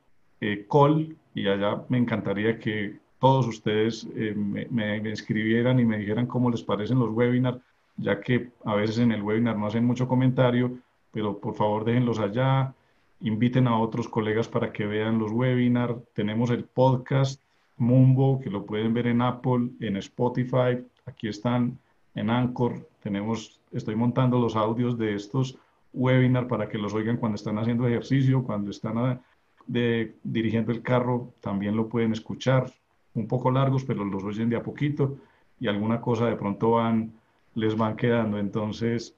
[1.35, 6.51] y allá me encantaría que todos ustedes eh, me, me, escribieran y me dijeran cómo
[6.51, 7.61] les parecen los webinars,
[7.97, 10.77] ya que a veces en el webinar no hacen mucho comentario,
[11.13, 12.75] pero por favor déjenlos allá,
[13.21, 16.03] inviten a otros colegas para que vean los webinars.
[16.15, 17.41] Tenemos el podcast
[17.77, 21.79] Mumbo, que lo pueden ver en Apple, en Spotify, aquí están
[22.17, 22.89] en Anchor.
[23.05, 25.57] Tenemos, estoy montando los audios de estos
[25.93, 29.21] webinars para que los oigan cuando están haciendo ejercicio, cuando están ah,
[29.69, 32.73] dirigiendo el carro, también lo pueden escuchar.
[33.15, 35.19] Un poco largos, pero los oyen de a poquito
[35.61, 37.13] y alguna cosa de pronto van,
[37.55, 38.39] les van quedando.
[38.39, 39.15] Entonces,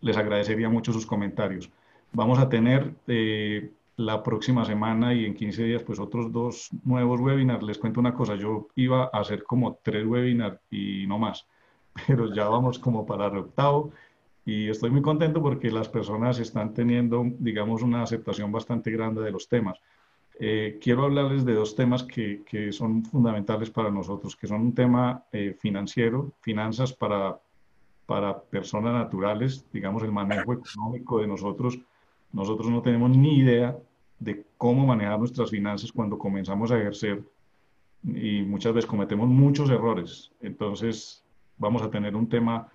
[0.00, 1.70] les agradecería mucho sus comentarios.
[2.12, 7.20] Vamos a tener eh, la próxima semana y en 15 días pues otros dos nuevos
[7.20, 7.62] webinars.
[7.62, 11.46] Les cuento una cosa, yo iba a hacer como tres webinars y no más,
[12.06, 13.92] pero ya vamos como para el octavo
[14.44, 19.30] y estoy muy contento porque las personas están teniendo, digamos, una aceptación bastante grande de
[19.30, 19.78] los temas.
[20.42, 24.74] Eh, quiero hablarles de dos temas que, que, son fundamentales para nosotros, que son un
[24.74, 27.38] tema eh, financiero, finanzas para,
[28.06, 31.78] para personas naturales, digamos, el manejo económico de nosotros.
[32.32, 33.76] Nosotros no tenemos ni idea
[34.18, 37.22] de cómo manejar nuestras finanzas cuando comenzamos a ejercer
[38.02, 40.32] y muchas veces cometemos muchos errores.
[40.40, 41.22] Entonces
[41.58, 42.66] vamos a tener un tema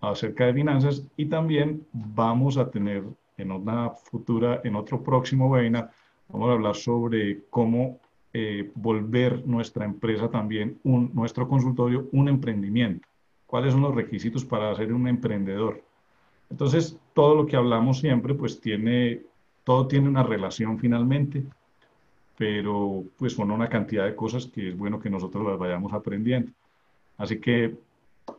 [0.00, 3.04] acerca de finanzas y también vamos a tener
[3.36, 5.90] en una futura, en otro próximo webinar,
[6.28, 8.00] vamos a hablar sobre cómo
[8.32, 13.06] eh, volver nuestra empresa también, un, nuestro consultorio, un emprendimiento.
[13.46, 15.82] ¿Cuáles son los requisitos para ser un emprendedor?
[16.50, 19.22] Entonces, todo lo que hablamos siempre, pues tiene
[19.66, 21.42] todo tiene una relación finalmente,
[22.38, 26.52] pero pues son una cantidad de cosas que es bueno que nosotros las vayamos aprendiendo.
[27.18, 27.74] Así que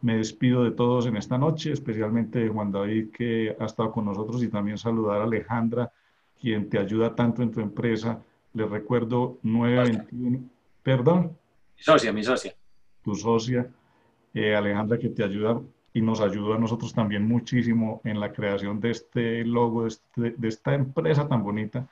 [0.01, 4.05] me despido de todos en esta noche, especialmente de Juan David que ha estado con
[4.05, 5.91] nosotros y también saludar a Alejandra,
[6.39, 8.21] quien te ayuda tanto en tu empresa.
[8.53, 10.39] Les recuerdo 921,
[10.83, 11.37] perdón.
[11.77, 12.53] Mi socia, mi socia.
[13.03, 13.67] Tu socia,
[14.33, 15.59] eh, Alejandra, que te ayuda
[15.93, 20.47] y nos ayudó a nosotros también muchísimo en la creación de este logo, de, este,
[20.47, 21.87] esta empresa tan bonita.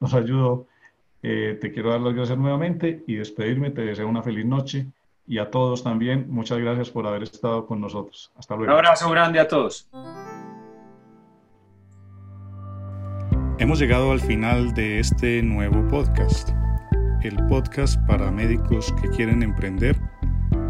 [0.00, 0.66] Nos ayudó.
[1.22, 3.70] Eh, te quiero dar las gracias nuevamente y despedirme.
[3.70, 4.86] Te deseo una feliz noche
[5.26, 6.26] y a todos también.
[6.28, 8.30] Muchas gracias por haber estado con nosotros.
[8.36, 8.72] Hasta luego.
[8.72, 9.88] Un abrazo grande a todos.
[13.58, 16.50] Hemos llegado al final de este nuevo podcast,
[17.22, 19.96] el podcast para médicos que quieren emprender,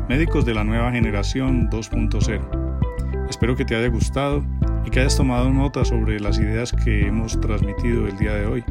[0.09, 3.29] médicos de la nueva generación 2.0.
[3.29, 4.45] Espero que te haya gustado
[4.85, 8.65] y que hayas tomado nota sobre las ideas que hemos transmitido el día de hoy.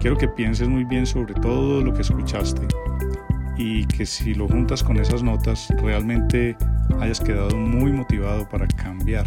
[0.00, 2.66] Quiero que pienses muy bien sobre todo lo que escuchaste
[3.56, 6.56] y que si lo juntas con esas notas realmente
[7.00, 9.24] hayas quedado muy motivado para cambiar,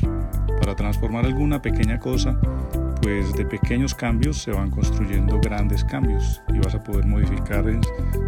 [0.60, 2.38] para transformar alguna pequeña cosa,
[3.08, 7.64] pues de pequeños cambios se van construyendo grandes cambios y vas a poder modificar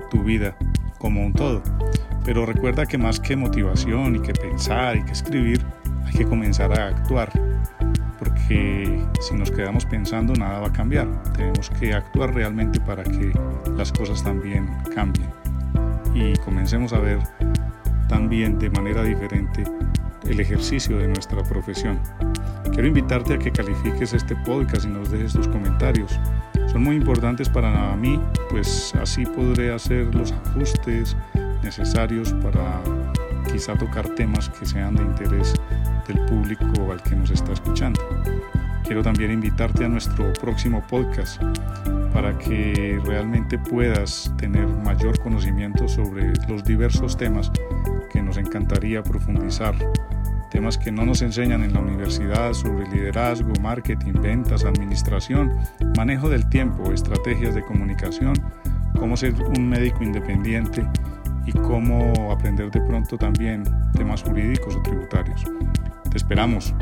[0.09, 0.55] tu vida
[0.97, 1.61] como un todo.
[2.23, 5.65] Pero recuerda que más que motivación y que pensar y que escribir,
[6.05, 7.29] hay que comenzar a actuar,
[8.17, 11.23] porque si nos quedamos pensando nada va a cambiar.
[11.33, 13.33] Tenemos que actuar realmente para que
[13.75, 15.27] las cosas también cambien
[16.13, 17.19] y comencemos a ver
[18.07, 19.65] también de manera diferente
[20.25, 21.99] el ejercicio de nuestra profesión.
[22.79, 26.17] Quiero invitarte a que califiques este podcast y nos dejes tus comentarios.
[26.71, 28.17] Son muy importantes para mí,
[28.49, 31.17] pues así podré hacer los ajustes
[31.61, 32.79] necesarios para
[33.51, 35.55] quizá tocar temas que sean de interés
[36.07, 37.99] del público al que nos está escuchando.
[38.85, 41.43] Quiero también invitarte a nuestro próximo podcast
[42.13, 47.51] para que realmente puedas tener mayor conocimiento sobre los diversos temas
[48.09, 49.75] que nos encantaría profundizar.
[50.59, 55.57] Temas que no nos enseñan en la universidad sobre liderazgo, marketing, ventas, administración,
[55.95, 58.33] manejo del tiempo, estrategias de comunicación,
[58.99, 60.85] cómo ser un médico independiente
[61.45, 63.63] y cómo aprender de pronto también
[63.93, 65.45] temas jurídicos o tributarios.
[66.11, 66.75] Te esperamos.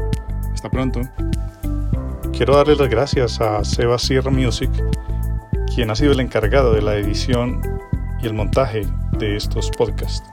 [0.51, 1.01] Hasta pronto.
[2.33, 4.71] Quiero darle las gracias a Seba Sierra Music,
[5.75, 7.61] quien ha sido el encargado de la edición
[8.23, 8.87] y el montaje
[9.19, 10.27] de estos podcasts.